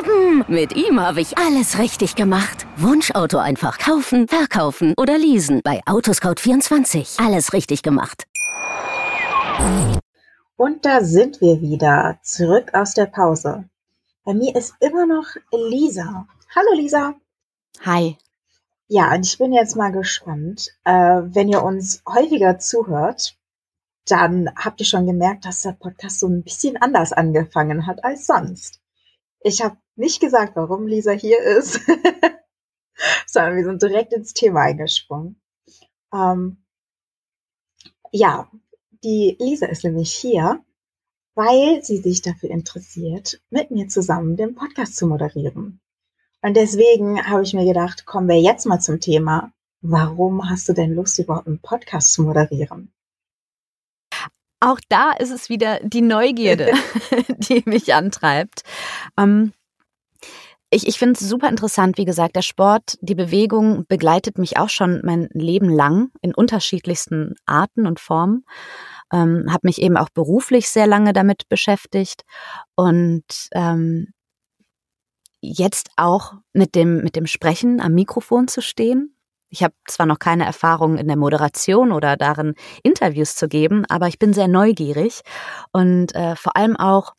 eben. 0.00 0.44
Mit 0.48 0.76
ihm 0.76 1.00
habe 1.00 1.20
ich 1.20 1.38
alles 1.38 1.78
richtig 1.78 2.14
gemacht. 2.14 2.66
Wunschauto 2.76 3.38
einfach 3.38 3.78
kaufen, 3.78 4.28
verkaufen 4.28 4.94
oder 4.96 5.18
leasen. 5.18 5.60
Bei 5.62 5.80
Autoscout24. 5.84 7.24
Alles 7.24 7.52
richtig 7.52 7.82
gemacht. 7.82 8.26
Und 10.56 10.84
da 10.84 11.02
sind 11.02 11.40
wir 11.40 11.60
wieder. 11.60 12.18
Zurück 12.22 12.74
aus 12.74 12.94
der 12.94 13.06
Pause. 13.06 13.64
Bei 14.24 14.34
mir 14.34 14.54
ist 14.54 14.74
immer 14.80 15.06
noch 15.06 15.26
Lisa. 15.52 16.26
Hallo 16.54 16.74
Lisa. 16.74 17.14
Hi. 17.84 18.16
Ja, 18.88 19.14
und 19.14 19.24
ich 19.24 19.38
bin 19.38 19.52
jetzt 19.52 19.76
mal 19.76 19.92
gespannt. 19.92 20.68
Äh, 20.84 20.92
wenn 21.24 21.48
ihr 21.48 21.62
uns 21.62 22.02
häufiger 22.08 22.58
zuhört, 22.58 23.36
dann 24.06 24.50
habt 24.56 24.80
ihr 24.80 24.86
schon 24.86 25.06
gemerkt, 25.06 25.44
dass 25.44 25.62
der 25.62 25.72
Podcast 25.72 26.20
so 26.20 26.26
ein 26.26 26.42
bisschen 26.42 26.76
anders 26.76 27.12
angefangen 27.12 27.86
hat 27.86 28.02
als 28.04 28.26
sonst. 28.26 28.80
Ich 29.42 29.62
habe 29.62 29.76
nicht 30.00 30.20
gesagt, 30.20 30.56
warum 30.56 30.86
Lisa 30.86 31.12
hier 31.12 31.40
ist, 31.40 31.80
sondern 33.26 33.56
wir 33.56 33.64
sind 33.64 33.82
direkt 33.82 34.12
ins 34.12 34.32
Thema 34.32 34.62
eingesprungen. 34.62 35.40
Ähm, 36.12 36.64
ja, 38.10 38.50
die 39.04 39.36
Lisa 39.38 39.66
ist 39.66 39.84
nämlich 39.84 40.12
hier, 40.12 40.64
weil 41.34 41.82
sie 41.84 41.98
sich 41.98 42.22
dafür 42.22 42.50
interessiert, 42.50 43.40
mit 43.50 43.70
mir 43.70 43.88
zusammen 43.88 44.36
den 44.36 44.54
Podcast 44.54 44.96
zu 44.96 45.06
moderieren. 45.06 45.80
Und 46.42 46.56
deswegen 46.56 47.24
habe 47.26 47.42
ich 47.42 47.54
mir 47.54 47.66
gedacht, 47.66 48.06
kommen 48.06 48.28
wir 48.28 48.40
jetzt 48.40 48.66
mal 48.66 48.80
zum 48.80 49.00
Thema. 49.00 49.52
Warum 49.82 50.50
hast 50.50 50.68
du 50.68 50.72
denn 50.72 50.94
Lust, 50.94 51.18
überhaupt 51.18 51.46
einen 51.46 51.60
Podcast 51.60 52.12
zu 52.12 52.22
moderieren? 52.22 52.92
Auch 54.60 54.80
da 54.88 55.12
ist 55.12 55.30
es 55.30 55.48
wieder 55.48 55.80
die 55.82 56.02
Neugierde, 56.02 56.72
die 57.28 57.62
mich 57.66 57.94
antreibt. 57.94 58.62
Ähm, 59.18 59.52
ich, 60.70 60.86
ich 60.86 60.98
finde 60.98 61.14
es 61.14 61.28
super 61.28 61.48
interessant, 61.48 61.98
wie 61.98 62.04
gesagt, 62.04 62.36
der 62.36 62.42
Sport, 62.42 62.96
die 63.00 63.16
Bewegung 63.16 63.86
begleitet 63.88 64.38
mich 64.38 64.56
auch 64.56 64.68
schon 64.68 65.00
mein 65.04 65.28
Leben 65.32 65.68
lang 65.68 66.10
in 66.22 66.32
unterschiedlichsten 66.32 67.34
Arten 67.44 67.86
und 67.86 67.98
Formen. 67.98 68.44
Ähm, 69.12 69.46
habe 69.50 69.66
mich 69.66 69.82
eben 69.82 69.96
auch 69.96 70.10
beruflich 70.10 70.68
sehr 70.68 70.86
lange 70.86 71.12
damit 71.12 71.48
beschäftigt 71.48 72.22
und 72.76 73.24
ähm, 73.52 74.12
jetzt 75.40 75.90
auch 75.96 76.34
mit 76.52 76.76
dem, 76.76 77.02
mit 77.02 77.16
dem 77.16 77.26
Sprechen 77.26 77.80
am 77.80 77.94
Mikrofon 77.94 78.46
zu 78.46 78.62
stehen. 78.62 79.16
Ich 79.48 79.64
habe 79.64 79.74
zwar 79.88 80.06
noch 80.06 80.20
keine 80.20 80.44
Erfahrung 80.44 80.96
in 80.96 81.08
der 81.08 81.16
Moderation 81.16 81.90
oder 81.90 82.16
darin, 82.16 82.54
Interviews 82.84 83.34
zu 83.34 83.48
geben, 83.48 83.84
aber 83.86 84.06
ich 84.06 84.20
bin 84.20 84.32
sehr 84.32 84.46
neugierig 84.46 85.22
und 85.72 86.14
äh, 86.14 86.36
vor 86.36 86.56
allem 86.56 86.76
auch 86.76 87.14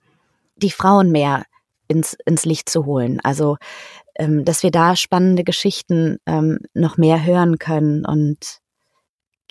die 0.56 0.72
Frauen 0.72 1.12
mehr 1.12 1.44
ins, 1.92 2.18
ins 2.26 2.46
Licht 2.46 2.70
zu 2.70 2.86
holen. 2.86 3.20
Also, 3.24 3.58
ähm, 4.16 4.46
dass 4.46 4.64
wir 4.64 4.72
da 4.72 4.96
spannende 4.96 5.44
Geschichten 5.44 6.18
ähm, 6.26 6.60
noch 6.74 6.98
mehr 6.98 7.24
hören 7.24 7.60
können. 7.60 8.06
Und 8.06 8.60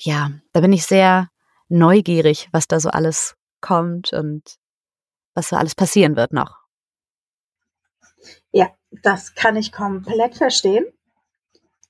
ja, 0.00 0.30
da 0.52 0.60
bin 0.60 0.72
ich 0.72 0.84
sehr 0.84 1.28
neugierig, 1.68 2.48
was 2.52 2.66
da 2.66 2.80
so 2.80 2.90
alles 2.90 3.36
kommt 3.60 4.12
und 4.12 4.56
was 5.34 5.50
so 5.50 5.56
alles 5.56 5.74
passieren 5.74 6.16
wird 6.16 6.32
noch. 6.32 6.58
Ja, 8.52 8.68
das 9.02 9.34
kann 9.34 9.56
ich 9.56 9.72
komplett 9.72 10.36
verstehen. 10.36 10.86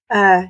Äh, 0.08 0.46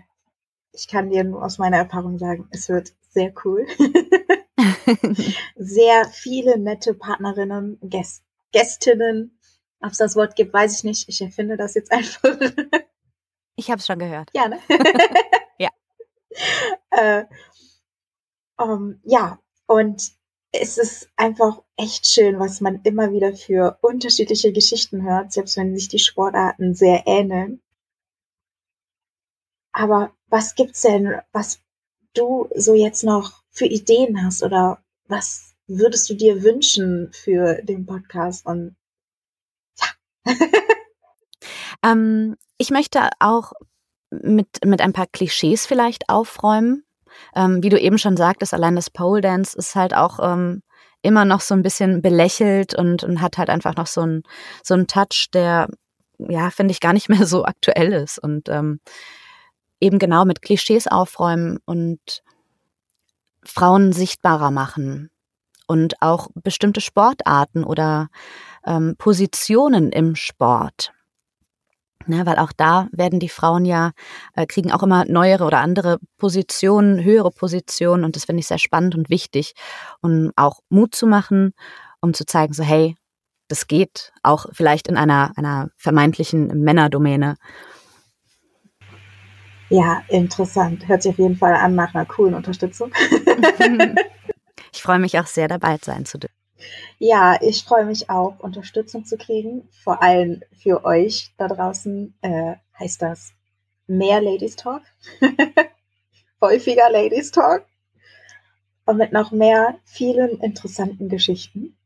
ich 0.73 0.89
kann 0.89 1.11
dir 1.11 1.25
nur 1.25 1.45
aus 1.45 1.59
meiner 1.59 1.79
Erfahrung 1.79 2.19
sagen, 2.19 2.49
es 2.51 2.69
wird 2.69 2.93
sehr 3.11 3.33
cool. 3.45 3.67
sehr 5.57 6.05
viele 6.07 6.59
nette 6.59 6.95
Partnerinnen, 6.95 7.79
Gäst 7.83 8.25
Gästinnen. 8.53 9.39
Ob 9.81 9.93
es 9.93 9.99
das 9.99 10.17
Wort 10.17 10.37
gibt, 10.37 10.53
weiß 10.53 10.79
ich 10.79 10.85
nicht. 10.85 11.09
Ich 11.09 11.21
erfinde 11.21 11.57
das 11.57 11.75
jetzt 11.75 11.93
einfach. 11.93 12.39
ich 13.57 13.71
habe 13.71 13.79
es 13.79 13.87
schon 13.87 13.99
gehört. 13.99 14.31
Ja, 14.35 14.49
ne? 14.49 14.61
ja. 15.59 15.71
Äh, 16.91 17.25
um, 18.57 19.01
ja, 19.05 19.41
und 19.67 20.13
es 20.53 20.79
ist 20.79 21.09
einfach 21.17 21.63
echt 21.77 22.07
schön, 22.07 22.39
was 22.39 22.61
man 22.61 22.81
immer 22.83 23.13
wieder 23.13 23.35
für 23.35 23.79
unterschiedliche 23.81 24.53
Geschichten 24.53 25.03
hört, 25.05 25.33
selbst 25.33 25.57
wenn 25.57 25.75
sich 25.75 25.89
die 25.89 25.99
Sportarten 25.99 26.75
sehr 26.75 27.05
ähneln. 27.07 27.63
Aber 29.73 30.13
was 30.27 30.55
gibt's 30.57 30.83
denn, 30.83 31.21
was 31.33 31.61
du 32.15 32.49
so 32.55 32.75
jetzt 32.75 33.05
noch 33.05 33.45
für 33.51 33.67
Ideen 33.67 34.25
hast 34.25 34.43
oder 34.43 34.83
was 35.07 35.55
würdest 35.67 36.11
du 36.11 36.15
dir 36.15 36.43
wünschen 36.43 37.13
für 37.13 37.63
den 37.63 37.87
Podcast? 37.87 38.45
Und. 38.47 38.77
ähm, 41.85 42.37
ich 42.59 42.71
möchte 42.71 43.09
auch 43.19 43.53
mit, 44.11 44.65
mit 44.65 44.81
ein 44.81 44.93
paar 44.93 45.07
Klischees 45.07 45.67
vielleicht 45.67 46.09
aufräumen. 46.09 46.85
Ähm, 47.35 47.63
wie 47.63 47.69
du 47.69 47.79
eben 47.79 47.99
schon 47.99 48.17
sagtest, 48.17 48.55
allein 48.55 48.77
das 48.77 48.91
Pole 48.91 49.21
Dance 49.21 49.57
ist 49.57 49.75
halt 49.75 49.95
auch 49.95 50.19
ähm, 50.23 50.63
immer 51.03 51.25
noch 51.25 51.41
so 51.41 51.55
ein 51.55 51.63
bisschen 51.63 52.03
belächelt 52.03 52.75
und, 52.75 53.03
und 53.05 53.21
hat 53.21 53.39
halt 53.39 53.51
einfach 53.51 53.77
noch 53.77 53.87
so 53.87 54.03
einen 54.03 54.23
so 54.63 54.77
Touch, 54.85 55.29
der 55.33 55.69
ja 56.19 56.51
finde 56.51 56.73
ich 56.73 56.81
gar 56.81 56.93
nicht 56.93 57.09
mehr 57.09 57.27
so 57.27 57.45
aktuell 57.45 57.93
ist 57.93 58.19
und 58.19 58.49
ähm, 58.49 58.81
eben 59.81 59.99
genau 59.99 60.25
mit 60.25 60.43
Klischees 60.43 60.87
aufräumen 60.87 61.59
und 61.65 62.23
Frauen 63.43 63.93
sichtbarer 63.93 64.51
machen 64.51 65.11
und 65.67 66.03
auch 66.03 66.29
bestimmte 66.35 66.81
Sportarten 66.81 67.65
oder 67.65 68.09
ähm, 68.67 68.95
Positionen 68.99 69.91
im 69.93 70.17
Sport 70.17 70.93
Ne, 72.07 72.25
weil 72.25 72.39
auch 72.39 72.53
da 72.53 72.89
werden 72.93 73.21
die 73.21 73.29
Frauen 73.29 73.67
ja, 73.67 73.93
äh, 74.35 74.47
kriegen 74.47 74.73
auch 74.73 74.83
immer 74.83 75.05
neuere 75.05 75.45
oder 75.45 75.59
andere 75.59 75.99
Positionen, 76.17 77.05
höhere 77.05 77.31
Positionen 77.31 78.05
und 78.05 78.17
das 78.17 78.25
finde 78.25 78.41
ich 78.41 78.47
sehr 78.47 78.59
spannend 78.59 78.95
und 78.95 79.11
wichtig, 79.11 79.53
um 80.01 80.33
auch 80.35 80.61
Mut 80.71 80.95
zu 80.95 81.07
machen, 81.07 81.53
um 82.01 82.15
zu 82.15 82.25
zeigen, 82.25 82.55
so 82.55 82.63
hey, 82.63 82.97
das 83.49 83.67
geht 83.67 84.13
auch 84.23 84.47
vielleicht 84.53 84.89
in 84.89 84.97
einer, 84.97 85.33
einer 85.37 85.69
vermeintlichen 85.77 86.47
Männerdomäne. 86.63 87.37
Ja, 89.69 90.03
interessant. 90.09 90.89
Hört 90.89 91.03
sich 91.03 91.13
auf 91.13 91.19
jeden 91.19 91.37
Fall 91.37 91.55
an 91.55 91.75
nach 91.75 91.95
einer 91.95 92.07
coolen 92.07 92.35
Unterstützung. 92.35 92.93
ich 94.73 94.83
freue 94.83 94.99
mich 94.99 95.19
auch 95.19 95.27
sehr, 95.27 95.49
dabei 95.49 95.79
sein 95.81 96.07
zu 96.07 96.19
dürfen. 96.19 96.40
Ja, 96.99 97.39
ich 97.41 97.65
freue 97.65 97.85
mich 97.85 98.11
auch, 98.11 98.39
Unterstützung 98.41 99.05
zu 99.05 99.17
kriegen. 99.17 99.69
Vor 99.71 100.03
allem 100.03 100.43
für 100.53 100.85
euch 100.85 101.33
da 101.37 101.49
draußen 101.49 102.15
äh, 102.23 102.55
heißt 102.79 103.03
das 103.03 103.33
mehr 103.87 104.21
Ladies 104.21 104.57
Talk, 104.57 104.83
häufiger 106.41 106.91
Ladies 106.91 107.31
Talk 107.33 107.65
und 108.87 108.97
mit 108.97 109.13
noch 109.13 109.33
mehr 109.33 109.79
vielen 109.85 110.39
interessanten 110.41 111.09
Geschichten. 111.09 111.77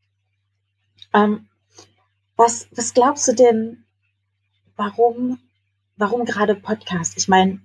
Ähm, 1.12 1.48
was, 2.36 2.68
was 2.72 2.94
glaubst 2.94 3.28
du 3.28 3.32
denn, 3.32 3.84
warum, 4.76 5.38
warum 5.96 6.24
gerade 6.24 6.54
Podcast? 6.54 7.16
Ich 7.16 7.28
meine, 7.28 7.60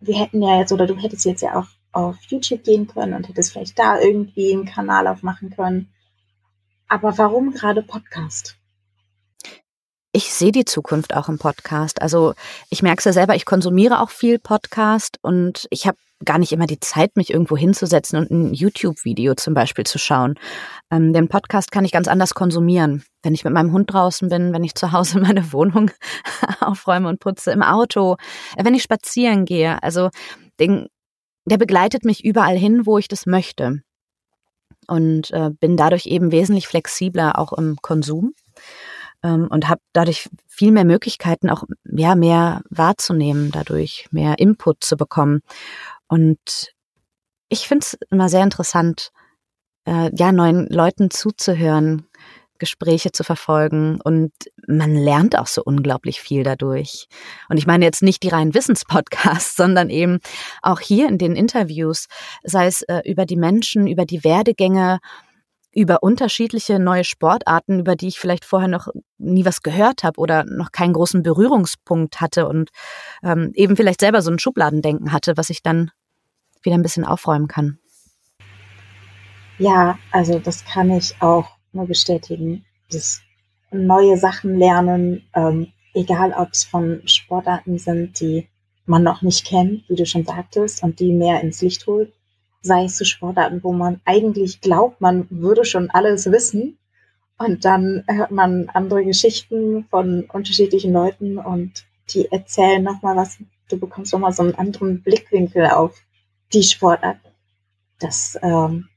wir 0.00 0.18
hätten 0.18 0.42
ja 0.42 0.58
jetzt, 0.58 0.72
oder 0.72 0.86
du 0.86 0.96
hättest 0.96 1.24
jetzt 1.24 1.42
ja 1.42 1.58
auch 1.58 1.66
auf 1.92 2.16
YouTube 2.28 2.64
gehen 2.64 2.86
können 2.86 3.14
und 3.14 3.28
hättest 3.28 3.52
vielleicht 3.52 3.78
da 3.78 4.00
irgendwie 4.00 4.52
einen 4.52 4.64
Kanal 4.64 5.06
aufmachen 5.06 5.50
können. 5.50 5.92
Aber 6.88 7.18
warum 7.18 7.52
gerade 7.52 7.82
Podcast? 7.82 8.56
Ich 10.12 10.32
sehe 10.32 10.52
die 10.52 10.64
Zukunft 10.64 11.14
auch 11.14 11.28
im 11.28 11.38
Podcast. 11.38 12.00
Also 12.00 12.34
ich 12.70 12.82
merke 12.82 13.00
es 13.00 13.04
ja 13.04 13.12
selber, 13.12 13.36
ich 13.36 13.44
konsumiere 13.44 14.00
auch 14.00 14.10
viel 14.10 14.38
Podcast 14.38 15.18
und 15.20 15.66
ich 15.70 15.86
habe 15.86 15.98
gar 16.24 16.38
nicht 16.38 16.50
immer 16.50 16.66
die 16.66 16.80
Zeit, 16.80 17.16
mich 17.16 17.30
irgendwo 17.30 17.56
hinzusetzen 17.56 18.18
und 18.18 18.30
ein 18.30 18.54
YouTube-Video 18.54 19.34
zum 19.34 19.54
Beispiel 19.54 19.84
zu 19.84 19.98
schauen. 19.98 20.34
Ähm, 20.90 21.12
den 21.12 21.28
Podcast 21.28 21.70
kann 21.70 21.84
ich 21.84 21.92
ganz 21.92 22.08
anders 22.08 22.34
konsumieren. 22.34 23.04
Wenn 23.22 23.34
ich 23.34 23.44
mit 23.44 23.52
meinem 23.52 23.72
Hund 23.72 23.92
draußen 23.92 24.28
bin, 24.28 24.52
wenn 24.52 24.64
ich 24.64 24.74
zu 24.74 24.92
Hause 24.92 25.20
meine 25.20 25.52
Wohnung 25.52 25.90
aufräume 26.60 27.08
und 27.08 27.20
putze, 27.20 27.52
im 27.52 27.62
Auto, 27.62 28.16
äh, 28.56 28.64
wenn 28.64 28.74
ich 28.74 28.82
spazieren 28.82 29.44
gehe. 29.44 29.80
Also 29.82 30.10
den, 30.58 30.88
der 31.44 31.58
begleitet 31.58 32.04
mich 32.04 32.24
überall 32.24 32.56
hin, 32.56 32.86
wo 32.86 32.98
ich 32.98 33.08
das 33.08 33.26
möchte. 33.26 33.82
Und 34.88 35.30
äh, 35.30 35.50
bin 35.50 35.76
dadurch 35.76 36.06
eben 36.06 36.32
wesentlich 36.32 36.66
flexibler 36.66 37.38
auch 37.38 37.52
im 37.52 37.76
Konsum 37.80 38.34
ähm, 39.22 39.48
und 39.50 39.68
habe 39.68 39.80
dadurch 39.92 40.28
viel 40.46 40.72
mehr 40.72 40.84
Möglichkeiten, 40.84 41.50
auch 41.50 41.64
ja 41.84 42.14
mehr 42.14 42.62
wahrzunehmen, 42.70 43.50
dadurch 43.52 44.08
mehr 44.10 44.38
Input 44.38 44.82
zu 44.82 44.96
bekommen. 44.96 45.40
Und 46.08 46.72
ich 47.48 47.68
finde 47.68 47.84
es 47.84 47.98
immer 48.10 48.28
sehr 48.28 48.42
interessant, 48.42 49.10
äh, 49.86 50.10
ja 50.14 50.32
neuen 50.32 50.66
Leuten 50.68 51.10
zuzuhören, 51.10 52.06
Gespräche 52.58 53.12
zu 53.12 53.24
verfolgen 53.24 54.00
und 54.02 54.32
man 54.66 54.94
lernt 54.94 55.38
auch 55.38 55.46
so 55.46 55.62
unglaublich 55.64 56.20
viel 56.20 56.42
dadurch. 56.42 57.08
Und 57.48 57.56
ich 57.56 57.66
meine 57.66 57.84
jetzt 57.84 58.02
nicht 58.02 58.22
die 58.22 58.28
reinen 58.28 58.54
Wissenspodcasts, 58.54 59.56
sondern 59.56 59.90
eben 59.90 60.18
auch 60.62 60.80
hier 60.80 61.08
in 61.08 61.18
den 61.18 61.36
Interviews, 61.36 62.06
sei 62.42 62.66
es 62.66 62.82
äh, 62.82 63.02
über 63.04 63.26
die 63.26 63.36
Menschen, 63.36 63.86
über 63.86 64.04
die 64.04 64.24
Werdegänge, 64.24 64.98
über 65.72 66.02
unterschiedliche 66.02 66.78
neue 66.78 67.04
Sportarten, 67.04 67.80
über 67.80 67.94
die 67.94 68.08
ich 68.08 68.18
vielleicht 68.18 68.44
vorher 68.44 68.68
noch 68.68 68.88
nie 69.18 69.44
was 69.44 69.62
gehört 69.62 70.02
habe 70.02 70.18
oder 70.18 70.44
noch 70.44 70.72
keinen 70.72 70.92
großen 70.92 71.22
Berührungspunkt 71.22 72.20
hatte 72.20 72.48
und 72.48 72.70
ähm, 73.22 73.52
eben 73.54 73.76
vielleicht 73.76 74.00
selber 74.00 74.22
so 74.22 74.30
ein 74.30 74.38
Schubladendenken 74.38 75.12
hatte, 75.12 75.36
was 75.36 75.50
ich 75.50 75.62
dann 75.62 75.90
wieder 76.62 76.76
ein 76.76 76.82
bisschen 76.82 77.04
aufräumen 77.04 77.48
kann. 77.48 77.78
Ja, 79.58 79.98
also 80.12 80.38
das 80.38 80.64
kann 80.64 80.90
ich 80.90 81.20
auch 81.20 81.57
nur 81.72 81.86
bestätigen. 81.86 82.64
Das 82.90 83.20
neue 83.70 84.16
Sachen 84.16 84.58
lernen, 84.58 85.22
ähm, 85.34 85.72
egal 85.94 86.32
ob 86.32 86.50
es 86.52 86.64
von 86.64 87.02
Sportarten 87.06 87.78
sind, 87.78 88.20
die 88.20 88.48
man 88.86 89.02
noch 89.02 89.22
nicht 89.22 89.46
kennt, 89.46 89.88
wie 89.88 89.96
du 89.96 90.06
schon 90.06 90.24
sagtest, 90.24 90.82
und 90.82 90.98
die 91.00 91.12
mehr 91.12 91.40
ins 91.42 91.60
Licht 91.60 91.86
holt, 91.86 92.12
sei 92.62 92.84
es 92.84 92.96
zu 92.96 93.04
Sportarten, 93.04 93.62
wo 93.62 93.72
man 93.72 94.00
eigentlich 94.04 94.60
glaubt, 94.60 95.00
man 95.00 95.26
würde 95.30 95.64
schon 95.64 95.90
alles 95.90 96.30
wissen. 96.30 96.78
Und 97.36 97.64
dann 97.64 98.02
hört 98.08 98.32
man 98.32 98.68
andere 98.70 99.04
Geschichten 99.04 99.86
von 99.90 100.24
unterschiedlichen 100.24 100.92
Leuten 100.92 101.38
und 101.38 101.84
die 102.10 102.26
erzählen 102.32 102.82
nochmal 102.82 103.14
was. 103.14 103.38
Du 103.68 103.78
bekommst 103.78 104.12
nochmal 104.12 104.32
so 104.32 104.42
einen 104.42 104.56
anderen 104.56 105.02
Blickwinkel 105.02 105.66
auf 105.66 106.02
die 106.52 106.62
Sportart. 106.62 107.18
Das 108.00 108.36
ähm, 108.42 108.88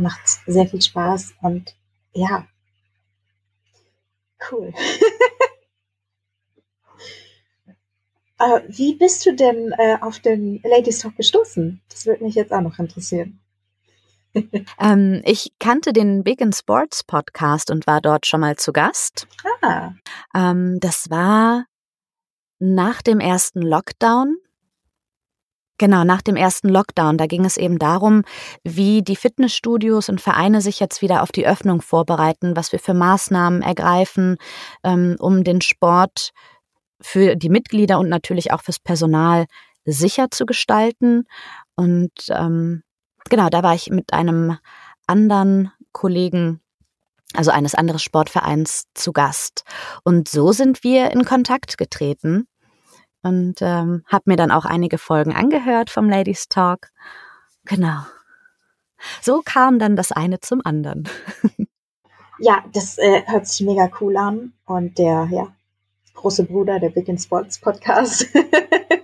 macht 0.00 0.20
sehr 0.46 0.66
viel 0.66 0.82
Spaß 0.82 1.34
und 1.42 1.76
ja, 2.12 2.46
cool. 4.50 4.72
äh, 8.38 8.60
wie 8.68 8.94
bist 8.96 9.24
du 9.26 9.34
denn 9.34 9.72
äh, 9.78 9.98
auf 10.00 10.18
den 10.18 10.60
Ladies 10.62 10.98
Talk 11.00 11.16
gestoßen? 11.16 11.80
Das 11.88 12.06
würde 12.06 12.24
mich 12.24 12.34
jetzt 12.34 12.52
auch 12.52 12.62
noch 12.62 12.78
interessieren. 12.78 13.40
ähm, 14.80 15.22
ich 15.24 15.52
kannte 15.58 15.92
den 15.92 16.22
Big 16.22 16.40
in 16.40 16.52
Sports 16.52 17.04
Podcast 17.04 17.70
und 17.70 17.86
war 17.86 18.00
dort 18.00 18.26
schon 18.26 18.40
mal 18.40 18.56
zu 18.56 18.72
Gast. 18.72 19.26
Ah. 19.62 19.92
Ähm, 20.34 20.78
das 20.80 21.10
war 21.10 21.66
nach 22.58 23.02
dem 23.02 23.20
ersten 23.20 23.62
Lockdown 23.62 24.36
Genau, 25.80 26.04
nach 26.04 26.20
dem 26.20 26.36
ersten 26.36 26.68
Lockdown, 26.68 27.16
da 27.16 27.24
ging 27.24 27.46
es 27.46 27.56
eben 27.56 27.78
darum, 27.78 28.22
wie 28.64 29.00
die 29.00 29.16
Fitnessstudios 29.16 30.10
und 30.10 30.20
Vereine 30.20 30.60
sich 30.60 30.78
jetzt 30.78 31.00
wieder 31.00 31.22
auf 31.22 31.32
die 31.32 31.46
Öffnung 31.46 31.80
vorbereiten, 31.80 32.54
was 32.54 32.70
wir 32.72 32.78
für 32.78 32.92
Maßnahmen 32.92 33.62
ergreifen, 33.62 34.36
ähm, 34.84 35.16
um 35.18 35.42
den 35.42 35.62
Sport 35.62 36.32
für 37.00 37.34
die 37.34 37.48
Mitglieder 37.48 37.98
und 37.98 38.10
natürlich 38.10 38.52
auch 38.52 38.60
fürs 38.60 38.78
Personal 38.78 39.46
sicher 39.86 40.30
zu 40.30 40.44
gestalten. 40.44 41.24
Und 41.76 42.12
ähm, 42.28 42.82
genau, 43.30 43.48
da 43.48 43.62
war 43.62 43.74
ich 43.74 43.88
mit 43.88 44.12
einem 44.12 44.58
anderen 45.06 45.72
Kollegen 45.92 46.60
also 47.32 47.52
eines 47.52 47.74
anderen 47.74 48.00
Sportvereins 48.00 48.84
zu 48.92 49.14
Gast. 49.14 49.64
Und 50.04 50.28
so 50.28 50.52
sind 50.52 50.84
wir 50.84 51.10
in 51.12 51.24
Kontakt 51.24 51.78
getreten 51.78 52.48
und 53.22 53.56
ähm, 53.60 54.02
habe 54.06 54.24
mir 54.26 54.36
dann 54.36 54.50
auch 54.50 54.64
einige 54.64 54.98
Folgen 54.98 55.34
angehört 55.34 55.90
vom 55.90 56.08
Ladies 56.08 56.48
Talk. 56.48 56.88
Genau. 57.64 58.00
So 59.20 59.42
kam 59.44 59.78
dann 59.78 59.96
das 59.96 60.12
eine 60.12 60.40
zum 60.40 60.60
anderen. 60.64 61.08
ja, 62.38 62.64
das 62.72 62.98
äh, 62.98 63.22
hört 63.26 63.46
sich 63.46 63.66
mega 63.66 63.90
cool 64.00 64.16
an. 64.16 64.52
Und 64.66 64.98
der 64.98 65.28
ja, 65.30 65.48
große 66.14 66.44
Bruder, 66.44 66.78
der 66.80 66.90
Big 66.90 67.08
in 67.08 67.18
Sports 67.18 67.58
Podcast, 67.58 68.26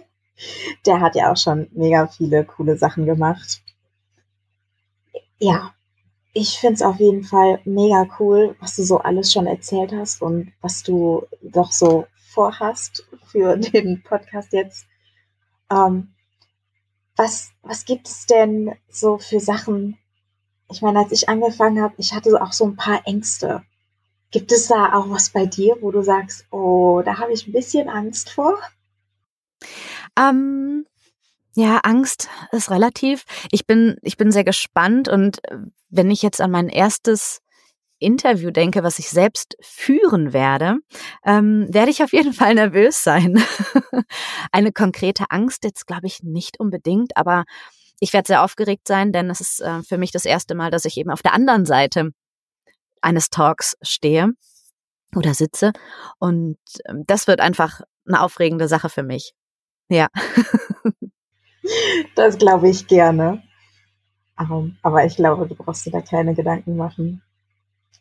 der 0.86 1.00
hat 1.00 1.14
ja 1.14 1.32
auch 1.32 1.36
schon 1.36 1.68
mega 1.72 2.06
viele 2.06 2.44
coole 2.44 2.76
Sachen 2.76 3.06
gemacht. 3.06 3.62
Ja, 5.38 5.72
ich 6.32 6.58
finde 6.58 6.74
es 6.74 6.82
auf 6.82 6.98
jeden 6.98 7.24
Fall 7.24 7.60
mega 7.64 8.06
cool, 8.18 8.56
was 8.60 8.76
du 8.76 8.82
so 8.82 8.98
alles 8.98 9.32
schon 9.32 9.46
erzählt 9.46 9.92
hast 9.92 10.20
und 10.20 10.52
was 10.60 10.82
du 10.82 11.26
doch 11.42 11.72
so 11.72 12.06
vorhast 12.34 13.06
für 13.26 13.56
den 13.58 14.02
Podcast 14.02 14.52
jetzt. 14.52 14.86
Ähm, 15.70 16.14
was, 17.16 17.50
was 17.62 17.84
gibt 17.84 18.08
es 18.08 18.26
denn 18.26 18.74
so 18.88 19.18
für 19.18 19.40
Sachen? 19.40 19.98
Ich 20.70 20.82
meine, 20.82 20.98
als 21.00 21.12
ich 21.12 21.28
angefangen 21.28 21.82
habe, 21.82 21.94
ich 21.98 22.12
hatte 22.12 22.40
auch 22.42 22.52
so 22.52 22.64
ein 22.66 22.76
paar 22.76 23.06
Ängste. 23.06 23.62
Gibt 24.30 24.52
es 24.52 24.66
da 24.66 24.92
auch 24.94 25.08
was 25.08 25.30
bei 25.30 25.46
dir, 25.46 25.76
wo 25.80 25.90
du 25.90 26.02
sagst, 26.02 26.46
oh, 26.50 27.02
da 27.04 27.18
habe 27.18 27.32
ich 27.32 27.46
ein 27.46 27.52
bisschen 27.52 27.88
Angst 27.88 28.30
vor? 28.30 28.58
Ähm, 30.18 30.84
ja, 31.54 31.78
Angst 31.84 32.28
ist 32.52 32.70
relativ. 32.70 33.24
Ich 33.50 33.66
bin, 33.66 33.96
ich 34.02 34.16
bin 34.16 34.30
sehr 34.30 34.44
gespannt 34.44 35.08
und 35.08 35.42
äh, 35.50 35.58
wenn 35.88 36.10
ich 36.10 36.22
jetzt 36.22 36.40
an 36.40 36.50
mein 36.50 36.68
erstes 36.68 37.40
Interview 37.98 38.50
denke, 38.50 38.82
was 38.82 38.98
ich 38.98 39.08
selbst 39.08 39.56
führen 39.60 40.32
werde, 40.32 40.76
ähm, 41.24 41.66
werde 41.70 41.90
ich 41.90 42.02
auf 42.02 42.12
jeden 42.12 42.32
Fall 42.32 42.54
nervös 42.54 43.02
sein. 43.02 43.42
Eine 44.52 44.72
konkrete 44.72 45.24
Angst 45.30 45.64
jetzt 45.64 45.86
glaube 45.86 46.06
ich 46.06 46.22
nicht 46.22 46.60
unbedingt, 46.60 47.16
aber 47.16 47.44
ich 48.00 48.12
werde 48.12 48.26
sehr 48.26 48.42
aufgeregt 48.42 48.86
sein, 48.86 49.12
denn 49.12 49.30
es 49.30 49.40
ist 49.40 49.60
äh, 49.60 49.82
für 49.82 49.98
mich 49.98 50.12
das 50.12 50.26
erste 50.26 50.54
Mal, 50.54 50.70
dass 50.70 50.84
ich 50.84 50.98
eben 50.98 51.10
auf 51.10 51.22
der 51.22 51.32
anderen 51.32 51.64
Seite 51.64 52.10
eines 53.00 53.30
Talks 53.30 53.76
stehe 53.80 54.32
oder 55.14 55.32
sitze. 55.32 55.72
Und 56.18 56.58
ähm, 56.86 57.04
das 57.06 57.26
wird 57.26 57.40
einfach 57.40 57.80
eine 58.06 58.20
aufregende 58.20 58.68
Sache 58.68 58.90
für 58.90 59.02
mich. 59.02 59.32
Ja. 59.88 60.08
das 62.14 62.36
glaube 62.36 62.68
ich 62.68 62.86
gerne. 62.86 63.42
Aber, 64.34 64.68
aber 64.82 65.04
ich 65.06 65.16
glaube, 65.16 65.46
du 65.46 65.54
brauchst 65.54 65.86
dir 65.86 65.92
da 65.92 66.02
keine 66.02 66.34
Gedanken 66.34 66.76
machen 66.76 67.22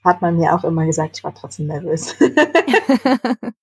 hat 0.05 0.21
man 0.21 0.37
mir 0.37 0.53
auch 0.53 0.63
immer 0.63 0.85
gesagt, 0.85 1.17
ich 1.17 1.23
war 1.23 1.33
trotzdem 1.33 1.67
nervös. 1.67 2.15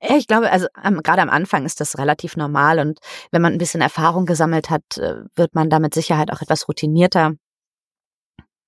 ich 0.00 0.26
glaube, 0.26 0.50
also 0.50 0.66
ähm, 0.82 1.02
gerade 1.02 1.22
am 1.22 1.30
Anfang 1.30 1.66
ist 1.66 1.80
das 1.80 1.98
relativ 1.98 2.36
normal 2.36 2.78
und 2.80 2.98
wenn 3.30 3.42
man 3.42 3.52
ein 3.52 3.58
bisschen 3.58 3.82
Erfahrung 3.82 4.26
gesammelt 4.26 4.70
hat, 4.70 4.98
äh, 4.98 5.22
wird 5.36 5.54
man 5.54 5.70
da 5.70 5.78
mit 5.78 5.94
Sicherheit 5.94 6.32
auch 6.32 6.40
etwas 6.40 6.66
routinierter. 6.66 7.34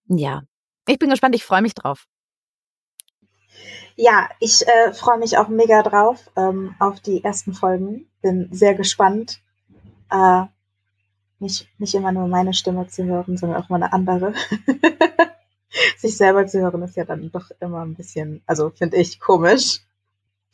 Ja, 0.07 0.43
ich 0.87 0.99
bin 0.99 1.11
gespannt, 1.11 1.35
ich 1.35 1.45
freue 1.45 1.63
mich 1.63 1.75
drauf. 1.75 2.07
Ja, 3.97 4.29
ich 4.41 4.67
äh, 4.67 4.93
freue 4.93 5.19
mich 5.19 5.39
auch 5.39 5.49
mega 5.49 5.83
drauf 5.83 6.31
ähm, 6.37 6.75
auf 6.79 7.01
die 7.01 7.25
ersten 7.25 7.53
Folgen. 7.55 8.07
Bin 8.21 8.49
sehr 8.51 8.75
gespannt, 8.75 9.41
äh, 10.11 10.45
nicht, 11.39 11.69
nicht 11.79 11.95
immer 11.95 12.13
nur 12.13 12.29
meine 12.29 12.55
Stimme 12.55 12.87
zu 12.87 13.05
hören, 13.05 13.37
sondern 13.37 13.63
auch 13.63 13.69
mal 13.69 13.83
eine 13.83 13.93
andere. 13.93 14.33
sich 15.99 16.17
selber 16.17 16.47
zu 16.47 16.61
hören, 16.61 16.83
ist 16.83 16.97
ja 16.97 17.05
dann 17.05 17.31
doch 17.31 17.51
immer 17.61 17.85
ein 17.85 17.95
bisschen, 17.95 18.43
also 18.47 18.71
finde 18.71 18.97
ich 18.97 19.21
komisch. 19.21 19.81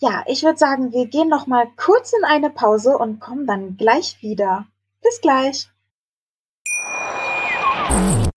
Ja, 0.00 0.22
ich 0.26 0.44
würde 0.44 0.58
sagen, 0.58 0.92
wir 0.92 1.06
gehen 1.06 1.28
noch 1.28 1.46
mal 1.48 1.66
kurz 1.76 2.12
in 2.12 2.24
eine 2.24 2.50
Pause 2.50 2.96
und 2.96 3.18
kommen 3.18 3.46
dann 3.46 3.76
gleich 3.76 4.18
wieder. 4.20 4.66
Bis 5.02 5.20
gleich. 5.20 5.68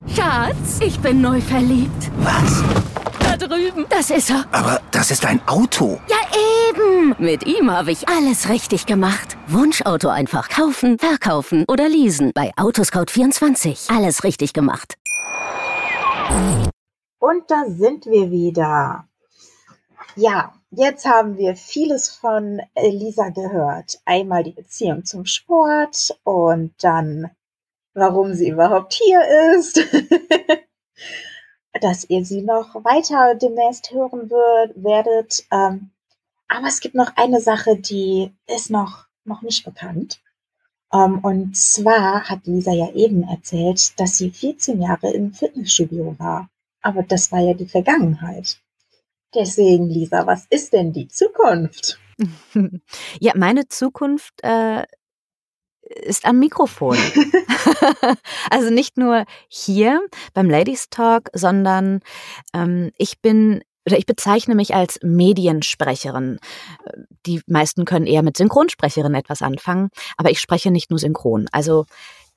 Schatz, 0.08 0.80
ich 0.82 1.00
bin 1.00 1.22
neu 1.22 1.40
verliebt. 1.40 2.10
Was? 2.18 2.64
Da 3.20 3.38
drüben. 3.38 3.86
Das 3.90 4.10
ist 4.10 4.32
er. 4.32 4.46
Aber 4.52 4.82
das 4.92 5.12
ist 5.12 5.26
ein 5.26 5.40
Auto. 5.48 6.00
Ja, 6.08 6.18
eben. 6.70 7.16
Mit 7.20 7.46
ihm 7.46 7.70
habe 7.70 7.92
ich 7.92 8.10
alles 8.10 8.50
richtig 8.50 8.88
gemacht. 8.88 9.38
Wunschauto 9.48 10.10
einfach 10.10 10.50
kaufen, 10.50 10.98
verkaufen 10.98 11.66
oder 11.68 11.88
leasen. 11.88 12.32
Bei 12.34 12.52
Autoscout24. 12.56 13.96
Alles 13.96 14.24
richtig 14.24 14.54
gemacht. 14.54 14.96
Und 17.22 17.52
da 17.52 17.66
sind 17.68 18.08
wir 18.08 18.32
wieder. 18.32 19.08
Ja, 20.16 20.56
jetzt 20.72 21.06
haben 21.06 21.38
wir 21.38 21.56
vieles 21.56 22.10
von 22.10 22.60
Lisa 22.76 23.30
gehört. 23.30 24.02
Einmal 24.06 24.44
die 24.44 24.54
Beziehung 24.54 25.06
zum 25.06 25.26
Sport 25.26 26.18
und 26.24 26.74
dann, 26.84 27.30
warum 27.94 28.34
sie 28.34 28.50
überhaupt 28.50 28.94
hier 28.94 29.22
ist. 29.56 29.80
Dass 31.82 32.10
ihr 32.10 32.26
sie 32.26 32.42
noch 32.42 32.74
weiter 32.84 33.36
demnächst 33.36 33.92
hören 33.92 34.32
werdet. 34.32 35.46
Ähm, 35.52 35.92
aber 36.48 36.68
es 36.68 36.80
gibt 36.80 36.96
noch 36.96 37.16
eine 37.18 37.40
Sache, 37.40 37.78
die 37.78 38.34
ist 38.48 38.72
noch, 38.72 39.06
noch 39.26 39.44
nicht 39.44 39.64
bekannt. 39.64 40.20
Um, 40.90 41.20
und 41.20 41.56
zwar 41.56 42.28
hat 42.28 42.48
Lisa 42.48 42.72
ja 42.72 42.92
eben 42.94 43.24
erzählt, 43.24 44.00
dass 44.00 44.18
sie 44.18 44.32
14 44.32 44.82
Jahre 44.82 45.12
im 45.12 45.34
Fitnessstudio 45.34 46.16
war. 46.18 46.50
Aber 46.82 47.04
das 47.04 47.32
war 47.32 47.40
ja 47.40 47.54
die 47.54 47.68
Vergangenheit. 47.68 48.60
Deswegen, 49.34 49.88
Lisa, 49.88 50.26
was 50.28 50.46
ist 50.50 50.74
denn 50.74 50.94
die 50.94 51.08
Zukunft? 51.08 52.00
Ja, 53.20 53.34
meine 53.36 53.68
Zukunft 53.68 54.44
äh, 54.44 54.84
ist 55.82 56.26
am 56.26 56.38
Mikrofon. 56.38 56.96
also 58.52 58.70
nicht 58.70 58.98
nur 58.98 59.26
hier 59.48 60.02
beim 60.36 60.48
Ladies 60.48 60.90
Talk, 60.92 61.30
sondern 61.34 62.02
ähm, 62.54 62.92
ich 62.98 63.20
bin 63.22 63.62
oder 63.88 63.98
ich 63.98 64.06
bezeichne 64.06 64.54
mich 64.54 64.76
als 64.76 65.00
Mediensprecherin. 65.02 66.38
Die 67.26 67.42
meisten 67.48 67.86
können 67.86 68.06
eher 68.06 68.22
mit 68.22 68.38
Synchronsprecherin 68.38 69.16
etwas 69.16 69.42
anfangen, 69.42 69.90
aber 70.18 70.30
ich 70.30 70.40
spreche 70.40 70.70
nicht 70.70 70.92
nur 70.92 71.00
synchron. 71.00 71.48
Also 71.52 71.86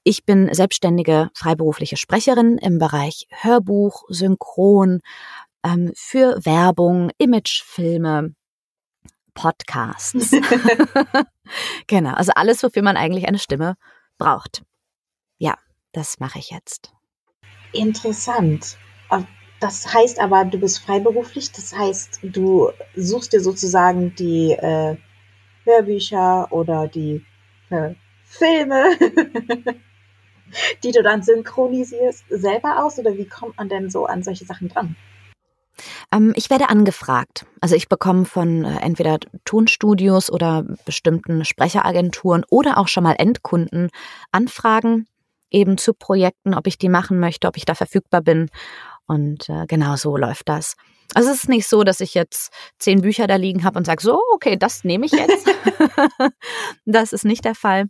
ich 0.04 0.24
bin 0.24 0.52
selbstständige 0.52 1.30
freiberufliche 1.34 1.96
Sprecherin 1.96 2.58
im 2.58 2.78
Bereich 2.78 3.26
Hörbuch, 3.30 4.04
Synchron, 4.08 5.00
ähm, 5.64 5.92
für 5.96 6.44
Werbung, 6.44 7.10
Imagefilme, 7.18 8.34
Podcasts. 9.32 10.30
genau, 11.86 12.12
also 12.12 12.32
alles, 12.36 12.62
wofür 12.62 12.82
man 12.82 12.96
eigentlich 12.96 13.26
eine 13.26 13.38
Stimme 13.38 13.76
braucht. 14.18 14.62
Ja, 15.38 15.56
das 15.92 16.20
mache 16.20 16.38
ich 16.38 16.50
jetzt. 16.50 16.92
Interessant. 17.72 18.76
Das 19.60 19.94
heißt 19.94 20.20
aber, 20.20 20.44
du 20.44 20.58
bist 20.58 20.80
freiberuflich, 20.80 21.50
das 21.52 21.74
heißt, 21.74 22.20
du 22.22 22.70
suchst 22.96 23.32
dir 23.32 23.40
sozusagen 23.40 24.14
die 24.14 24.52
äh, 24.52 24.96
Hörbücher 25.64 26.52
oder 26.52 26.86
die 26.86 27.24
äh, 27.70 27.94
Filme, 28.24 28.90
die 30.82 30.92
du 30.92 31.02
dann 31.02 31.22
synchronisierst, 31.22 32.24
selber 32.28 32.84
aus 32.84 32.98
oder 32.98 33.16
wie 33.16 33.28
kommt 33.28 33.56
man 33.56 33.68
denn 33.68 33.90
so 33.90 34.06
an 34.06 34.22
solche 34.22 34.44
Sachen 34.44 34.68
dran? 34.68 34.96
Ähm, 36.12 36.32
ich 36.36 36.50
werde 36.50 36.68
angefragt. 36.68 37.46
Also 37.60 37.74
ich 37.74 37.88
bekomme 37.88 38.24
von 38.24 38.64
äh, 38.64 38.78
entweder 38.80 39.18
Tonstudios 39.44 40.30
oder 40.30 40.64
bestimmten 40.84 41.44
Sprecheragenturen 41.44 42.44
oder 42.48 42.78
auch 42.78 42.88
schon 42.88 43.04
mal 43.04 43.16
Endkunden 43.18 43.90
Anfragen 44.30 45.06
eben 45.50 45.78
zu 45.78 45.94
Projekten, 45.94 46.54
ob 46.54 46.66
ich 46.66 46.78
die 46.78 46.88
machen 46.88 47.20
möchte, 47.20 47.46
ob 47.46 47.56
ich 47.56 47.64
da 47.64 47.74
verfügbar 47.74 48.22
bin. 48.22 48.50
Und 49.06 49.48
äh, 49.48 49.66
genau 49.66 49.96
so 49.96 50.16
läuft 50.16 50.48
das. 50.48 50.76
Also 51.14 51.30
es 51.30 51.44
ist 51.44 51.48
nicht 51.48 51.68
so, 51.68 51.84
dass 51.84 52.00
ich 52.00 52.14
jetzt 52.14 52.52
zehn 52.78 53.02
Bücher 53.02 53.26
da 53.26 53.36
liegen 53.36 53.62
habe 53.62 53.78
und 53.78 53.84
sage, 53.84 54.02
so, 54.02 54.20
okay, 54.32 54.56
das 54.56 54.84
nehme 54.84 55.06
ich 55.06 55.12
jetzt. 55.12 55.48
das 56.86 57.12
ist 57.12 57.24
nicht 57.24 57.44
der 57.44 57.54
Fall. 57.54 57.86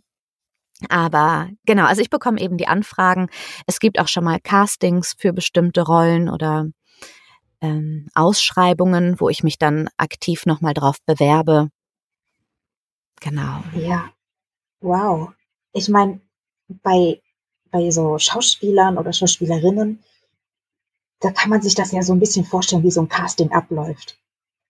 Aber 0.89 1.49
genau, 1.65 1.85
also 1.85 2.01
ich 2.01 2.09
bekomme 2.09 2.39
eben 2.39 2.57
die 2.57 2.67
Anfragen. 2.67 3.29
Es 3.65 3.79
gibt 3.79 3.99
auch 3.99 4.07
schon 4.07 4.23
mal 4.23 4.39
Castings 4.39 5.15
für 5.17 5.33
bestimmte 5.33 5.81
Rollen 5.81 6.29
oder 6.29 6.67
ähm, 7.61 8.07
Ausschreibungen, 8.13 9.19
wo 9.19 9.29
ich 9.29 9.43
mich 9.43 9.57
dann 9.57 9.89
aktiv 9.97 10.45
nochmal 10.45 10.73
drauf 10.73 10.97
bewerbe. 11.05 11.69
Genau. 13.21 13.63
Ja. 13.73 14.11
Wow. 14.81 15.31
Ich 15.71 15.89
meine, 15.89 16.19
bei, 16.67 17.21
bei 17.71 17.89
so 17.91 18.17
Schauspielern 18.17 18.97
oder 18.97 19.13
Schauspielerinnen, 19.13 20.03
da 21.21 21.31
kann 21.31 21.49
man 21.49 21.61
sich 21.61 21.75
das 21.75 21.91
ja 21.91 22.01
so 22.03 22.13
ein 22.13 22.19
bisschen 22.19 22.45
vorstellen, 22.45 22.83
wie 22.83 22.91
so 22.91 23.01
ein 23.01 23.09
Casting 23.09 23.51
abläuft. 23.51 24.19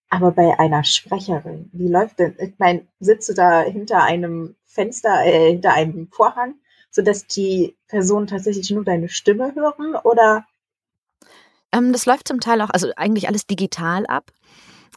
Aber 0.10 0.32
bei 0.32 0.58
einer 0.60 0.84
Sprecherin, 0.84 1.70
wie 1.74 1.88
läuft 1.88 2.20
denn? 2.20 2.36
Ich 2.40 2.54
meine, 2.60 2.88
sitzt 3.00 3.28
du 3.28 3.34
da 3.34 3.62
hinter 3.64 4.04
einem 4.04 4.56
Fenster, 4.76 5.26
äh, 5.26 5.52
hinter 5.52 5.74
einem 5.74 6.10
Vorhang, 6.12 6.56
sodass 6.92 7.26
die 7.26 7.76
Personen 7.88 8.28
tatsächlich 8.28 8.70
nur 8.70 8.84
deine 8.84 9.10
Stimme 9.10 9.56
hören? 9.56 9.96
Oder 10.04 10.46
ähm, 11.72 11.92
das 11.92 12.06
läuft 12.06 12.28
zum 12.28 12.40
Teil 12.40 12.62
auch, 12.62 12.70
also 12.70 12.92
eigentlich 12.96 13.28
alles 13.28 13.48
digital 13.48 14.06
ab. 14.06 14.32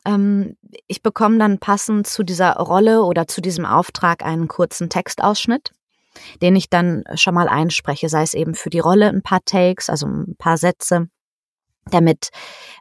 Ähm, 0.04 0.56
ich 0.86 1.02
bekomme 1.02 1.38
dann 1.38 1.58
passend 1.58 2.06
zu 2.06 2.22
dieser 2.22 2.54
Rolle 2.56 3.02
oder 3.02 3.26
zu 3.26 3.40
diesem 3.40 3.64
Auftrag 3.64 4.24
einen 4.24 4.48
kurzen 4.48 4.88
Textausschnitt, 4.88 5.72
den 6.42 6.56
ich 6.56 6.70
dann 6.70 7.04
schon 7.14 7.34
mal 7.34 7.48
einspreche, 7.48 8.08
sei 8.08 8.22
es 8.22 8.34
eben 8.34 8.54
für 8.54 8.70
die 8.70 8.78
Rolle 8.78 9.08
ein 9.08 9.22
paar 9.22 9.44
Takes, 9.44 9.90
also 9.90 10.06
ein 10.06 10.36
paar 10.38 10.56
Sätze, 10.56 11.08
damit 11.90 12.28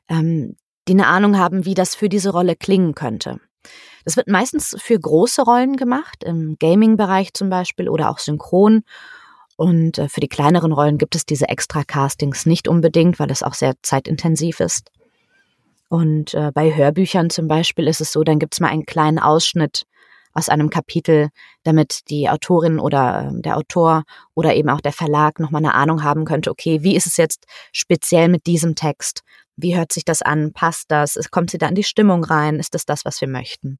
ähm, 0.09 0.57
die 0.87 0.93
eine 0.93 1.07
Ahnung 1.07 1.37
haben, 1.37 1.65
wie 1.65 1.73
das 1.73 1.95
für 1.95 2.09
diese 2.09 2.31
Rolle 2.31 2.55
klingen 2.55 2.93
könnte. 2.95 3.39
Das 4.07 4.15
wird 4.15 4.29
meistens 4.29 4.73
für 4.79 4.97
große 4.97 5.41
Rollen 5.41 5.75
gemacht, 5.75 6.23
im 6.23 6.55
Gaming-Bereich 6.61 7.33
zum 7.33 7.49
Beispiel 7.49 7.89
oder 7.89 8.09
auch 8.09 8.19
synchron. 8.19 8.83
Und 9.57 9.97
äh, 9.97 10.07
für 10.07 10.21
die 10.21 10.29
kleineren 10.29 10.71
Rollen 10.71 10.97
gibt 10.97 11.13
es 11.13 11.25
diese 11.25 11.49
Extra-Castings 11.49 12.45
nicht 12.45 12.69
unbedingt, 12.69 13.19
weil 13.19 13.29
es 13.31 13.43
auch 13.43 13.53
sehr 13.53 13.73
zeitintensiv 13.81 14.61
ist. 14.61 14.91
Und 15.89 16.33
äh, 16.35 16.53
bei 16.53 16.73
Hörbüchern 16.73 17.29
zum 17.29 17.49
Beispiel 17.49 17.85
ist 17.85 17.99
es 17.99 18.13
so, 18.13 18.23
dann 18.23 18.39
gibt 18.39 18.53
es 18.53 18.61
mal 18.61 18.69
einen 18.69 18.85
kleinen 18.85 19.19
Ausschnitt 19.19 19.83
aus 20.31 20.47
einem 20.47 20.69
Kapitel, 20.69 21.27
damit 21.63 22.09
die 22.09 22.29
Autorin 22.29 22.79
oder 22.79 23.29
äh, 23.29 23.41
der 23.41 23.57
Autor 23.57 24.05
oder 24.35 24.55
eben 24.55 24.69
auch 24.69 24.79
der 24.79 24.93
Verlag 24.93 25.37
nochmal 25.41 25.65
eine 25.65 25.73
Ahnung 25.73 26.03
haben 26.05 26.23
könnte, 26.23 26.49
okay, 26.49 26.81
wie 26.81 26.95
ist 26.95 27.07
es 27.07 27.17
jetzt 27.17 27.45
speziell 27.73 28.29
mit 28.29 28.47
diesem 28.47 28.73
Text? 28.75 29.23
Wie 29.57 29.75
hört 29.75 29.91
sich 29.91 30.05
das 30.05 30.21
an? 30.21 30.53
Passt 30.53 30.91
das? 30.91 31.19
Kommt 31.29 31.51
sie 31.51 31.57
da 31.57 31.67
in 31.67 31.75
die 31.75 31.83
Stimmung 31.83 32.23
rein? 32.23 32.57
Ist 32.57 32.73
das 32.73 32.85
das, 32.85 33.03
was 33.03 33.19
wir 33.19 33.27
möchten? 33.27 33.79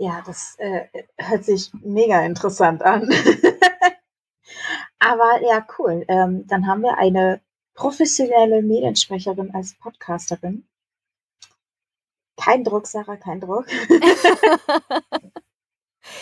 Ja, 0.00 0.22
das 0.24 0.54
äh, 0.58 0.86
hört 1.18 1.44
sich 1.44 1.72
mega 1.82 2.24
interessant 2.24 2.82
an. 2.82 3.10
Aber 5.00 5.42
ja, 5.42 5.66
cool. 5.78 6.04
Ähm, 6.06 6.46
dann 6.46 6.68
haben 6.68 6.82
wir 6.82 6.98
eine 6.98 7.40
professionelle 7.74 8.62
Mediensprecherin 8.62 9.52
als 9.54 9.74
Podcasterin. 9.74 10.68
Kein 12.36 12.62
Druck, 12.62 12.86
Sarah, 12.86 13.16
kein 13.16 13.40
Druck. 13.40 13.66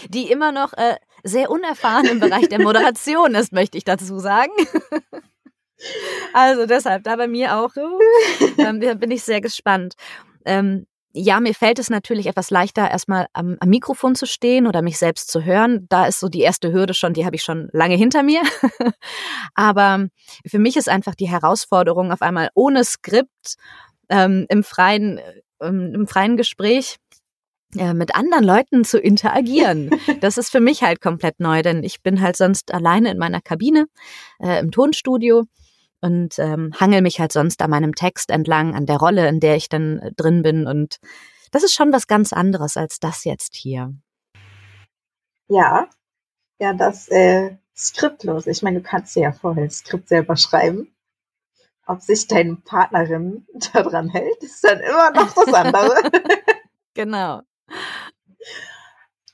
Die 0.09 0.31
immer 0.31 0.53
noch 0.53 0.73
äh, 0.73 0.97
sehr 1.23 1.51
unerfahren 1.51 2.07
im 2.07 2.19
Bereich 2.19 2.49
der 2.49 2.63
Moderation 2.63 3.35
ist, 3.35 3.53
möchte 3.53 3.77
ich 3.77 3.85
dazu 3.85 4.19
sagen. 4.19 4.53
Also 6.33 6.65
deshalb, 6.65 7.05
da 7.05 7.17
bei 7.17 7.29
mir 7.29 7.55
auch, 7.57 7.77
ähm, 8.57 8.81
bin 8.81 9.11
ich 9.11 9.23
sehr 9.23 9.43
gespannt. 9.43 9.95
Ähm, 10.47 10.87
ja, 11.17 11.41
mir 11.41 11.55
fällt 11.55 11.79
es 11.79 11.89
natürlich 11.89 12.27
etwas 12.27 12.51
leichter, 12.51 12.91
erstmal 12.91 13.27
am, 13.33 13.57
am, 13.59 13.69
Mikrofon 13.69 14.15
zu 14.15 14.27
stehen 14.27 14.67
oder 14.67 14.83
mich 14.83 14.99
selbst 14.99 15.31
zu 15.31 15.45
hören. 15.45 15.87
Da 15.89 16.07
ist 16.07 16.21
so 16.21 16.29
die 16.29 16.43
erste 16.43 16.73
Hürde 16.73 16.93
schon, 16.93 17.15
die 17.15 17.25
habe 17.25 17.37
ich 17.37 17.43
schon 17.43 17.69
lange 17.73 17.95
hinter 17.97 18.23
mir. 18.23 18.43
Aber 19.55 20.09
für 20.47 20.59
mich 20.59 20.77
ist 20.77 20.89
einfach 20.89 21.15
die 21.15 21.29
Herausforderung, 21.29 22.13
auf 22.13 22.21
einmal 22.21 22.51
ohne 22.55 22.85
Skript 22.85 23.57
ähm, 24.11 24.45
im 24.51 24.63
freien, 24.63 25.19
ähm, 25.61 25.93
im 25.95 26.07
freien 26.07 26.37
Gespräch 26.37 26.97
äh, 27.79 27.95
mit 27.95 28.15
anderen 28.15 28.45
Leuten 28.45 28.85
zu 28.85 28.99
interagieren. 28.99 29.91
Das 30.21 30.39
ist 30.39 30.51
für 30.51 30.61
mich 30.61 30.83
halt 30.83 31.01
komplett 31.01 31.41
neu, 31.41 31.63
denn 31.63 31.83
ich 31.83 32.03
bin 32.03 32.21
halt 32.21 32.37
sonst 32.37 32.73
alleine 32.75 33.11
in 33.11 33.19
meiner 33.19 33.41
Kabine 33.41 33.87
äh, 34.39 34.61
im 34.61 34.71
Tonstudio 34.71 35.45
und 36.01 36.39
ähm, 36.39 36.73
hangel 36.79 37.03
mich 37.03 37.21
halt 37.21 37.33
sonst 37.33 37.63
an 37.63 37.71
meinem 37.71 37.95
Text 37.95 38.31
entlang, 38.31 38.75
an 38.75 38.87
der 38.87 38.97
Rolle, 38.97 39.29
in 39.29 39.41
der 39.41 39.57
ich 39.57 39.69
dann 39.69 39.99
äh, 39.99 40.13
drin 40.13 40.43
bin. 40.43 40.67
Und 40.67 40.99
das 41.51 41.65
ist 41.65 41.75
schon 41.75 41.93
was 41.93 42.07
ganz 42.07 42.33
anderes 42.33 42.77
als 42.77 42.99
das 42.99 43.25
jetzt 43.25 43.55
hier. 43.55 43.95
Ja, 45.49 45.89
ja, 46.59 46.73
das 46.73 47.09
äh, 47.09 47.57
skriptlos. 47.77 48.47
Ich 48.47 48.63
meine, 48.63 48.81
du 48.81 48.89
kannst 48.89 49.17
ja 49.17 49.33
vorher 49.33 49.65
ein 49.65 49.71
Skript 49.71 50.09
selber 50.09 50.37
schreiben. 50.37 50.93
Ob 51.87 52.01
sich 52.01 52.27
deine 52.27 52.57
Partnerin 52.57 53.47
daran 53.73 54.09
hält, 54.09 54.43
ist 54.43 54.65
dann 54.65 54.81
immer 54.81 55.11
noch 55.13 55.33
das 55.33 55.55
andere. 55.55 56.11
genau. 56.95 57.43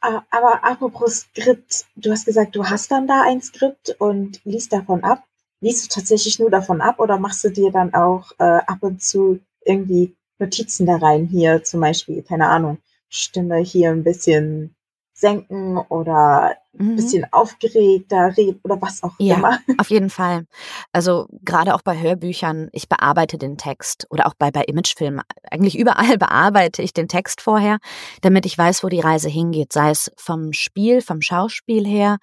Aber 0.00 0.64
apropos 0.64 1.20
Skript, 1.20 1.86
du 1.94 2.10
hast 2.10 2.26
gesagt, 2.26 2.56
du 2.56 2.68
hast 2.68 2.90
dann 2.90 3.06
da 3.06 3.22
ein 3.22 3.40
Skript 3.40 3.94
und 4.00 4.44
liest 4.44 4.72
davon 4.72 5.04
ab 5.04 5.24
liest 5.62 5.84
du 5.84 5.94
tatsächlich 5.94 6.38
nur 6.38 6.50
davon 6.50 6.82
ab 6.82 6.98
oder 6.98 7.18
machst 7.18 7.42
du 7.44 7.48
dir 7.48 7.70
dann 7.70 7.94
auch 7.94 8.32
äh, 8.38 8.44
ab 8.44 8.78
und 8.80 9.02
zu 9.02 9.40
irgendwie 9.64 10.14
Notizen 10.38 10.86
da 10.86 10.96
rein? 10.96 11.26
Hier 11.26 11.62
zum 11.64 11.80
Beispiel, 11.80 12.22
keine 12.22 12.48
Ahnung, 12.48 12.78
Stimme 13.08 13.58
hier 13.58 13.90
ein 13.90 14.04
bisschen 14.04 14.74
senken 15.22 15.78
oder 15.78 16.56
ein 16.76 16.86
mhm. 16.86 16.96
bisschen 16.96 17.26
aufgeregter 17.30 18.36
reden 18.36 18.58
oder 18.64 18.82
was 18.82 19.02
auch 19.04 19.12
ja, 19.18 19.36
immer. 19.36 19.60
Auf 19.78 19.88
jeden 19.88 20.10
Fall. 20.10 20.46
Also 20.92 21.28
gerade 21.42 21.74
auch 21.74 21.82
bei 21.82 21.98
Hörbüchern, 21.98 22.68
ich 22.72 22.88
bearbeite 22.88 23.38
den 23.38 23.56
Text 23.56 24.06
oder 24.10 24.26
auch 24.26 24.34
bei, 24.34 24.50
bei 24.50 24.62
Imagefilmen. 24.64 25.22
Eigentlich 25.48 25.78
überall 25.78 26.18
bearbeite 26.18 26.82
ich 26.82 26.92
den 26.92 27.06
Text 27.06 27.40
vorher, 27.40 27.78
damit 28.22 28.46
ich 28.46 28.58
weiß, 28.58 28.82
wo 28.82 28.88
die 28.88 29.00
Reise 29.00 29.28
hingeht. 29.28 29.72
Sei 29.72 29.90
es 29.90 30.10
vom 30.16 30.52
Spiel, 30.52 31.02
vom 31.02 31.22
Schauspiel 31.22 31.86
her, 31.86 32.18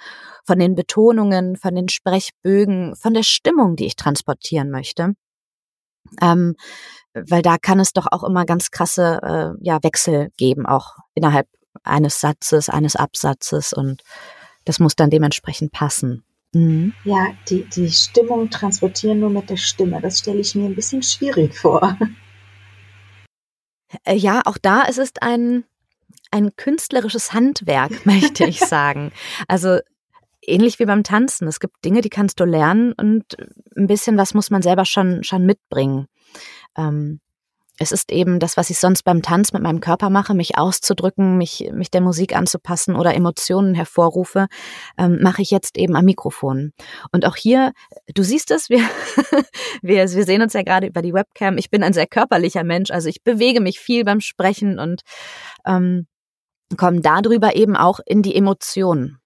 von 0.45 0.59
den 0.59 0.75
Betonungen, 0.75 1.55
von 1.55 1.73
den 1.73 1.87
Sprechbögen, 1.87 2.95
von 2.97 3.13
der 3.13 3.23
Stimmung, 3.23 3.77
die 3.77 3.85
ich 3.85 3.95
transportieren 3.95 4.71
möchte. 4.71 5.13
Ähm, 6.21 6.55
weil 7.13 7.41
da 7.41 7.57
kann 7.57 7.79
es 7.79 7.93
doch 7.93 8.07
auch 8.11 8.23
immer 8.23 8.45
ganz 8.45 8.71
krasse 8.71 9.19
äh, 9.23 9.65
ja, 9.65 9.81
Wechsel 9.83 10.31
geben, 10.37 10.65
auch 10.65 10.97
innerhalb 11.13 11.47
eines 11.83 12.19
Satzes, 12.19 12.69
eines 12.69 12.95
Absatzes 12.95 13.73
und 13.73 14.03
das 14.65 14.79
muss 14.79 14.95
dann 14.95 15.09
dementsprechend 15.09 15.71
passen. 15.71 16.23
Mhm. 16.53 16.93
Ja, 17.03 17.27
die, 17.49 17.63
die 17.63 17.91
Stimmung 17.91 18.49
transportieren 18.49 19.19
nur 19.19 19.29
mit 19.29 19.49
der 19.49 19.57
Stimme, 19.57 20.01
das 20.01 20.19
stelle 20.19 20.39
ich 20.39 20.55
mir 20.55 20.65
ein 20.65 20.75
bisschen 20.75 21.03
schwierig 21.03 21.57
vor. 21.57 21.97
Äh, 24.03 24.15
ja, 24.15 24.41
auch 24.45 24.57
da 24.57 24.83
ist 24.83 24.99
es 24.99 25.13
ein, 25.21 25.63
ein 26.31 26.55
künstlerisches 26.55 27.33
Handwerk, 27.33 27.91
möchte 28.05 28.45
ich 28.45 28.59
sagen. 28.59 29.11
Also 29.47 29.79
ähnlich 30.41 30.79
wie 30.79 30.85
beim 30.85 31.03
Tanzen. 31.03 31.47
Es 31.47 31.59
gibt 31.59 31.83
Dinge, 31.85 32.01
die 32.01 32.09
kannst 32.09 32.39
du 32.39 32.45
lernen 32.45 32.93
und 32.93 33.37
ein 33.75 33.87
bisschen 33.87 34.17
was 34.17 34.33
muss 34.33 34.49
man 34.49 34.61
selber 34.61 34.85
schon, 34.85 35.23
schon 35.23 35.45
mitbringen. 35.45 36.07
Ähm, 36.77 37.19
es 37.79 37.93
ist 37.93 38.11
eben 38.11 38.39
das, 38.39 38.57
was 38.57 38.69
ich 38.69 38.77
sonst 38.77 39.03
beim 39.03 39.21
Tanz 39.21 39.53
mit 39.53 39.63
meinem 39.63 39.79
Körper 39.79 40.09
mache, 40.09 40.33
mich 40.33 40.57
auszudrücken, 40.57 41.37
mich, 41.37 41.69
mich 41.73 41.89
der 41.89 42.01
Musik 42.01 42.35
anzupassen 42.35 42.95
oder 42.95 43.15
Emotionen 43.15 43.73
hervorrufe, 43.73 44.47
ähm, 44.97 45.19
mache 45.21 45.41
ich 45.41 45.49
jetzt 45.49 45.77
eben 45.77 45.95
am 45.95 46.03
Mikrofon. 46.03 46.73
Und 47.13 47.25
auch 47.25 47.37
hier, 47.37 47.71
du 48.13 48.21
siehst 48.21 48.51
es, 48.51 48.69
wir, 48.69 48.79
wir, 49.81 50.11
wir 50.11 50.25
sehen 50.25 50.41
uns 50.41 50.53
ja 50.53 50.61
gerade 50.61 50.87
über 50.87 51.01
die 51.01 51.13
Webcam. 51.13 51.57
Ich 51.57 51.69
bin 51.69 51.81
ein 51.81 51.93
sehr 51.93 52.05
körperlicher 52.05 52.65
Mensch, 52.65 52.91
also 52.91 53.07
ich 53.07 53.23
bewege 53.23 53.61
mich 53.61 53.79
viel 53.79 54.03
beim 54.03 54.19
Sprechen 54.19 54.77
und 54.77 55.01
ähm, 55.65 56.05
komme 56.75 56.99
darüber 56.99 57.55
eben 57.55 57.77
auch 57.77 58.01
in 58.05 58.21
die 58.21 58.35
Emotionen. 58.35 59.19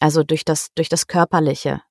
Also 0.00 0.24
durch 0.24 0.46
das, 0.46 0.68
durch 0.74 0.88
das 0.88 1.06
Körperliche. 1.06 1.82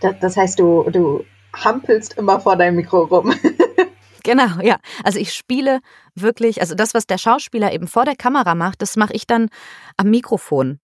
Das, 0.00 0.16
das 0.20 0.36
heißt, 0.36 0.58
du, 0.58 0.90
du 0.90 1.24
hampelst 1.54 2.18
immer 2.18 2.40
vor 2.40 2.56
deinem 2.56 2.76
Mikro 2.76 3.04
rum. 3.04 3.32
Genau, 4.28 4.60
ja. 4.60 4.78
Also 5.04 5.18
ich 5.18 5.32
spiele 5.32 5.80
wirklich, 6.14 6.60
also 6.60 6.74
das, 6.74 6.92
was 6.92 7.06
der 7.06 7.16
Schauspieler 7.16 7.72
eben 7.72 7.88
vor 7.88 8.04
der 8.04 8.14
Kamera 8.14 8.54
macht, 8.54 8.82
das 8.82 8.94
mache 8.94 9.14
ich 9.14 9.26
dann 9.26 9.48
am 9.96 10.10
Mikrofon. 10.10 10.80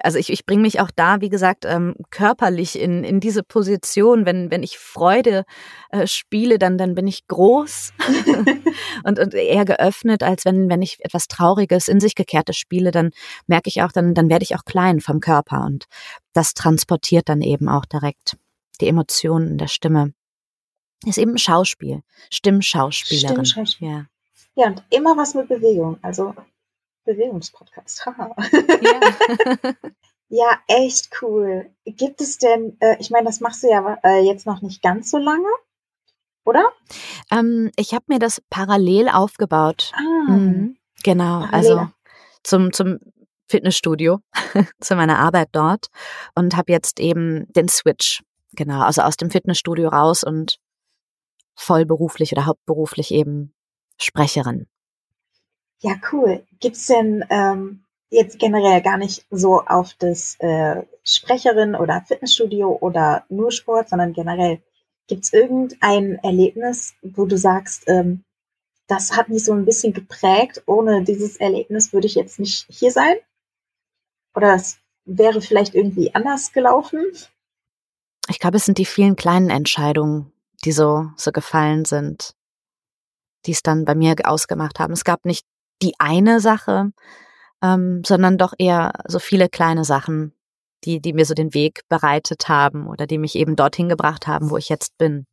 Also 0.00 0.18
ich, 0.18 0.32
ich 0.32 0.44
bringe 0.46 0.62
mich 0.62 0.80
auch 0.80 0.90
da, 0.90 1.20
wie 1.20 1.28
gesagt, 1.28 1.64
ähm, 1.64 1.94
körperlich 2.10 2.76
in, 2.76 3.04
in 3.04 3.20
diese 3.20 3.44
Position. 3.44 4.26
Wenn, 4.26 4.50
wenn 4.50 4.64
ich 4.64 4.78
Freude 4.78 5.44
äh, 5.90 6.08
spiele, 6.08 6.58
dann, 6.58 6.76
dann 6.76 6.96
bin 6.96 7.06
ich 7.06 7.28
groß 7.28 7.92
und, 9.04 9.20
und 9.20 9.34
eher 9.34 9.64
geöffnet, 9.64 10.24
als 10.24 10.44
wenn, 10.44 10.68
wenn 10.68 10.82
ich 10.82 10.98
etwas 11.04 11.28
Trauriges, 11.28 11.86
in 11.86 12.00
sich 12.00 12.16
gekehrtes 12.16 12.56
spiele, 12.56 12.90
dann 12.90 13.10
merke 13.46 13.68
ich 13.68 13.80
auch, 13.82 13.92
dann, 13.92 14.12
dann 14.12 14.28
werde 14.28 14.42
ich 14.42 14.56
auch 14.56 14.64
klein 14.64 14.98
vom 14.98 15.20
Körper. 15.20 15.64
Und 15.64 15.84
das 16.32 16.52
transportiert 16.52 17.28
dann 17.28 17.42
eben 17.42 17.68
auch 17.68 17.84
direkt 17.84 18.36
die 18.80 18.88
Emotionen 18.88 19.52
in 19.52 19.58
der 19.58 19.68
Stimme. 19.68 20.15
Ist 21.04 21.18
eben 21.18 21.36
Schauspiel, 21.38 22.02
Stimmschauspielerin. 22.30 23.44
Stimmschauspiel. 23.44 23.88
Ja. 23.88 24.06
ja, 24.54 24.66
und 24.68 24.82
immer 24.90 25.16
was 25.16 25.34
mit 25.34 25.48
Bewegung, 25.48 25.98
also 26.02 26.34
Bewegungspodcast. 27.04 28.06
ja. 28.80 29.72
ja, 30.28 30.58
echt 30.66 31.10
cool. 31.22 31.70
Gibt 31.84 32.20
es 32.20 32.38
denn, 32.38 32.76
äh, 32.80 32.96
ich 32.98 33.10
meine, 33.10 33.26
das 33.26 33.40
machst 33.40 33.62
du 33.62 33.68
ja 33.68 33.98
äh, 34.02 34.24
jetzt 34.24 34.46
noch 34.46 34.62
nicht 34.62 34.82
ganz 34.82 35.10
so 35.10 35.18
lange, 35.18 35.48
oder? 36.44 36.72
Ähm, 37.30 37.70
ich 37.76 37.94
habe 37.94 38.04
mir 38.08 38.18
das 38.18 38.42
parallel 38.50 39.08
aufgebaut. 39.08 39.92
Ah, 39.94 40.30
mhm. 40.30 40.76
Genau, 41.02 41.40
parallel. 41.40 41.54
also 41.54 41.88
zum, 42.42 42.72
zum 42.72 42.98
Fitnessstudio, 43.48 44.20
zu 44.80 44.96
meiner 44.96 45.18
Arbeit 45.18 45.48
dort 45.52 45.86
und 46.34 46.56
habe 46.56 46.72
jetzt 46.72 47.00
eben 47.00 47.46
den 47.52 47.68
Switch, 47.68 48.22
genau, 48.52 48.80
also 48.80 49.02
aus 49.02 49.16
dem 49.16 49.30
Fitnessstudio 49.30 49.88
raus 49.88 50.24
und 50.24 50.58
vollberuflich 51.56 52.32
oder 52.32 52.46
hauptberuflich 52.46 53.12
eben 53.12 53.52
Sprecherin. 53.98 54.66
Ja, 55.80 55.94
cool. 56.12 56.46
Gibt's 56.60 56.86
denn 56.86 57.24
ähm, 57.30 57.84
jetzt 58.10 58.38
generell 58.38 58.80
gar 58.82 58.98
nicht 58.98 59.26
so 59.30 59.60
auf 59.62 59.94
das 59.94 60.36
äh, 60.38 60.82
Sprecherin 61.02 61.74
oder 61.74 62.02
Fitnessstudio 62.06 62.78
oder 62.80 63.24
nur 63.28 63.50
Sport, 63.50 63.88
sondern 63.88 64.12
generell 64.12 64.60
gibt's 65.06 65.32
irgendein 65.32 66.16
Erlebnis, 66.22 66.94
wo 67.02 67.26
du 67.26 67.36
sagst, 67.36 67.84
ähm, 67.86 68.24
das 68.86 69.16
hat 69.16 69.28
mich 69.28 69.44
so 69.44 69.52
ein 69.52 69.64
bisschen 69.64 69.92
geprägt. 69.92 70.62
Ohne 70.66 71.02
dieses 71.02 71.36
Erlebnis 71.36 71.92
würde 71.92 72.06
ich 72.06 72.14
jetzt 72.14 72.38
nicht 72.38 72.66
hier 72.68 72.90
sein? 72.90 73.16
Oder 74.34 74.54
es 74.54 74.78
wäre 75.04 75.40
vielleicht 75.40 75.74
irgendwie 75.74 76.14
anders 76.14 76.52
gelaufen? 76.52 77.04
Ich 78.28 78.38
glaube, 78.38 78.56
es 78.56 78.64
sind 78.64 78.78
die 78.78 78.84
vielen 78.84 79.16
kleinen 79.16 79.50
Entscheidungen, 79.50 80.32
die 80.64 80.72
so, 80.72 81.10
so 81.16 81.32
gefallen 81.32 81.84
sind, 81.84 82.34
die 83.46 83.52
es 83.52 83.62
dann 83.62 83.84
bei 83.84 83.94
mir 83.94 84.14
ausgemacht 84.24 84.78
haben. 84.78 84.92
Es 84.92 85.04
gab 85.04 85.24
nicht 85.24 85.46
die 85.82 85.94
eine 85.98 86.40
Sache, 86.40 86.92
ähm, 87.62 88.02
sondern 88.04 88.38
doch 88.38 88.54
eher 88.58 88.92
so 89.06 89.18
viele 89.18 89.48
kleine 89.48 89.84
Sachen, 89.84 90.32
die, 90.84 91.00
die 91.00 91.12
mir 91.12 91.24
so 91.24 91.34
den 91.34 91.54
Weg 91.54 91.82
bereitet 91.88 92.48
haben 92.48 92.86
oder 92.86 93.06
die 93.06 93.18
mich 93.18 93.34
eben 93.34 93.56
dorthin 93.56 93.88
gebracht 93.88 94.26
haben, 94.26 94.50
wo 94.50 94.56
ich 94.56 94.68
jetzt 94.68 94.96
bin. 94.98 95.26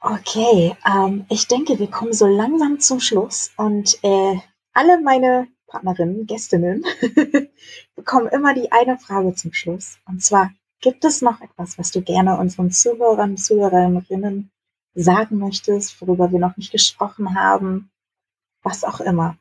Okay, 0.00 0.76
ähm, 0.86 1.24
ich 1.30 1.48
denke, 1.48 1.78
wir 1.78 1.90
kommen 1.90 2.12
so 2.12 2.26
langsam 2.26 2.78
zum 2.78 3.00
Schluss 3.00 3.52
und 3.56 3.98
äh, 4.02 4.36
alle 4.74 5.00
meine 5.00 5.48
Partnerinnen, 5.66 6.26
Gästinnen 6.26 6.84
bekommen 7.96 8.28
immer 8.28 8.54
die 8.54 8.70
eine 8.70 8.98
Frage 8.98 9.34
zum 9.34 9.52
Schluss. 9.52 9.98
Und 10.06 10.22
zwar, 10.22 10.50
Gibt 10.84 11.06
es 11.06 11.22
noch 11.22 11.40
etwas, 11.40 11.78
was 11.78 11.92
du 11.92 12.02
gerne 12.02 12.36
unseren 12.36 12.70
Zuhörern, 12.70 13.38
Zuhörerinnen 13.38 14.50
sagen 14.92 15.38
möchtest, 15.38 15.98
worüber 16.02 16.30
wir 16.30 16.38
noch 16.38 16.58
nicht 16.58 16.72
gesprochen 16.72 17.34
haben? 17.34 17.90
Was 18.62 18.84
auch 18.84 19.00
immer. 19.00 19.38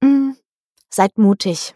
Mm, 0.00 0.30
seid 0.88 1.18
mutig. 1.18 1.74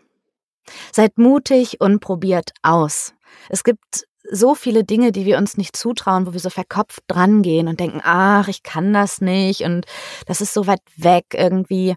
Seid 0.91 1.19
mutig 1.19 1.83
und 1.83 2.01
probiert 2.01 2.53
aus. 2.63 3.13
Es 3.51 3.63
gibt 3.63 4.07
so 4.31 4.55
viele 4.55 4.85
Dinge, 4.85 5.13
die 5.13 5.27
wir 5.27 5.37
uns 5.37 5.59
nicht 5.59 5.77
zutrauen, 5.77 6.27
wo 6.27 6.33
wir 6.33 6.41
so 6.41 6.49
verkopft 6.49 7.03
drangehen 7.09 7.69
und 7.69 7.79
denken, 7.79 8.01
ach, 8.03 8.49
ich 8.49 8.63
kann 8.63 8.95
das 8.95 9.21
nicht 9.21 9.65
und 9.65 9.85
das 10.25 10.41
ist 10.41 10.55
so 10.55 10.67
weit 10.67 10.81
weg 10.97 11.27
irgendwie. 11.35 11.95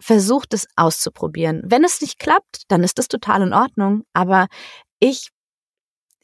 Versucht 0.00 0.54
es 0.54 0.68
auszuprobieren. 0.76 1.62
Wenn 1.64 1.82
es 1.82 2.00
nicht 2.00 2.20
klappt, 2.20 2.62
dann 2.68 2.84
ist 2.84 3.00
es 3.00 3.08
total 3.08 3.42
in 3.42 3.52
Ordnung, 3.52 4.04
aber 4.12 4.46
ich, 5.04 5.30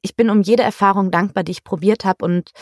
ich 0.03 0.17
bin 0.17 0.31
um 0.31 0.41
jede 0.41 0.63
Erfahrung 0.63 1.11
dankbar, 1.11 1.45
die 1.45 1.53
ich 1.53 1.65
probiert 1.65 2.05
habe 2.05 2.25
und 2.25 2.53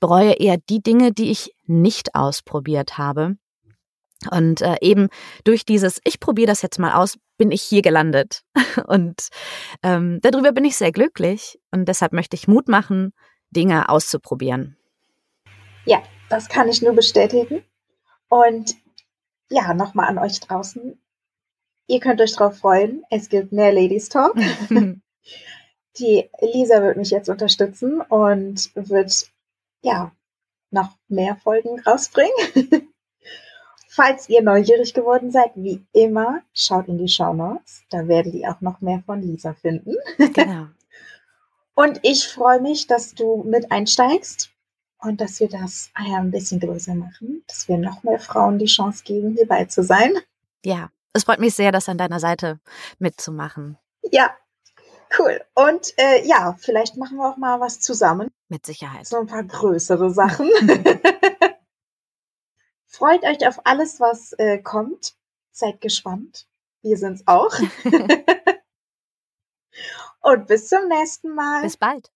bereue 0.00 0.32
eher 0.32 0.56
die 0.56 0.82
Dinge, 0.82 1.12
die 1.12 1.30
ich 1.30 1.54
nicht 1.66 2.14
ausprobiert 2.14 2.98
habe. 2.98 3.36
Und 4.30 4.62
äh, 4.62 4.76
eben 4.80 5.08
durch 5.44 5.66
dieses, 5.66 6.00
ich 6.04 6.20
probiere 6.20 6.46
das 6.46 6.62
jetzt 6.62 6.78
mal 6.78 6.94
aus, 6.94 7.18
bin 7.36 7.50
ich 7.50 7.62
hier 7.62 7.82
gelandet. 7.82 8.42
Und 8.86 9.28
ähm, 9.82 10.20
darüber 10.22 10.52
bin 10.52 10.64
ich 10.64 10.76
sehr 10.76 10.90
glücklich. 10.90 11.58
Und 11.70 11.86
deshalb 11.86 12.14
möchte 12.14 12.34
ich 12.34 12.48
Mut 12.48 12.66
machen, 12.66 13.12
Dinge 13.50 13.90
auszuprobieren. 13.90 14.78
Ja, 15.84 16.02
das 16.30 16.48
kann 16.48 16.68
ich 16.68 16.80
nur 16.80 16.94
bestätigen. 16.94 17.62
Und 18.28 18.74
ja, 19.50 19.74
nochmal 19.74 20.08
an 20.08 20.18
euch 20.18 20.40
draußen. 20.40 20.98
Ihr 21.86 22.00
könnt 22.00 22.20
euch 22.22 22.34
drauf 22.34 22.56
freuen. 22.56 23.04
Es 23.10 23.28
gibt 23.28 23.52
mehr 23.52 23.72
Ladies 23.72 24.08
Talk. 24.08 24.34
Die 25.98 26.28
Lisa 26.40 26.82
wird 26.82 26.96
mich 26.96 27.10
jetzt 27.10 27.28
unterstützen 27.28 28.00
und 28.02 28.70
wird 28.74 29.30
ja 29.82 30.12
noch 30.70 30.90
mehr 31.08 31.36
Folgen 31.36 31.80
rausbringen. 31.80 32.32
Falls 33.88 34.28
ihr 34.28 34.42
neugierig 34.42 34.92
geworden 34.92 35.30
seid, 35.30 35.52
wie 35.54 35.82
immer, 35.92 36.42
schaut 36.52 36.88
in 36.88 36.98
die 36.98 37.08
Show 37.08 37.32
Notes. 37.32 37.82
Da 37.88 38.06
werdet 38.08 38.34
ihr 38.34 38.50
auch 38.50 38.60
noch 38.60 38.82
mehr 38.82 39.02
von 39.06 39.22
Lisa 39.22 39.54
finden. 39.54 39.94
Genau. 40.18 40.66
und 41.74 42.00
ich 42.02 42.28
freue 42.28 42.60
mich, 42.60 42.86
dass 42.86 43.14
du 43.14 43.42
mit 43.44 43.72
einsteigst 43.72 44.50
und 44.98 45.20
dass 45.22 45.40
wir 45.40 45.48
das 45.48 45.90
ein 45.94 46.30
bisschen 46.30 46.60
größer 46.60 46.94
machen, 46.94 47.42
dass 47.46 47.68
wir 47.68 47.78
noch 47.78 48.02
mehr 48.02 48.18
Frauen 48.18 48.58
die 48.58 48.66
Chance 48.66 49.02
geben, 49.02 49.34
hierbei 49.34 49.64
zu 49.64 49.82
sein. 49.82 50.12
Ja, 50.62 50.90
es 51.14 51.24
freut 51.24 51.40
mich 51.40 51.54
sehr, 51.54 51.72
das 51.72 51.88
an 51.88 51.96
deiner 51.96 52.20
Seite 52.20 52.60
mitzumachen. 52.98 53.78
Ja, 54.12 54.30
Cool. 55.18 55.40
Und 55.54 55.92
äh, 55.98 56.26
ja, 56.26 56.56
vielleicht 56.58 56.96
machen 56.96 57.18
wir 57.18 57.28
auch 57.28 57.36
mal 57.36 57.60
was 57.60 57.80
zusammen. 57.80 58.30
Mit 58.48 58.66
Sicherheit. 58.66 59.06
So 59.06 59.18
ein 59.18 59.26
paar 59.26 59.44
größere 59.44 60.10
Sachen. 60.10 60.50
Freut 62.86 63.24
euch 63.24 63.46
auf 63.46 63.60
alles, 63.64 64.00
was 64.00 64.32
äh, 64.34 64.58
kommt. 64.58 65.14
Seid 65.52 65.80
gespannt. 65.80 66.46
Wir 66.82 66.96
sind's 66.96 67.22
auch. 67.26 67.52
Und 70.20 70.46
bis 70.46 70.68
zum 70.68 70.88
nächsten 70.88 71.34
Mal. 71.34 71.62
Bis 71.62 71.76
bald. 71.76 72.10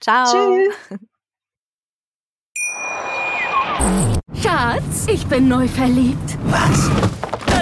Ciao. 0.00 0.26
Tschüss. 0.32 0.74
Schatz, 4.42 5.06
ich 5.08 5.26
bin 5.26 5.48
neu 5.48 5.68
verliebt. 5.68 6.38
Was? 6.44 7.15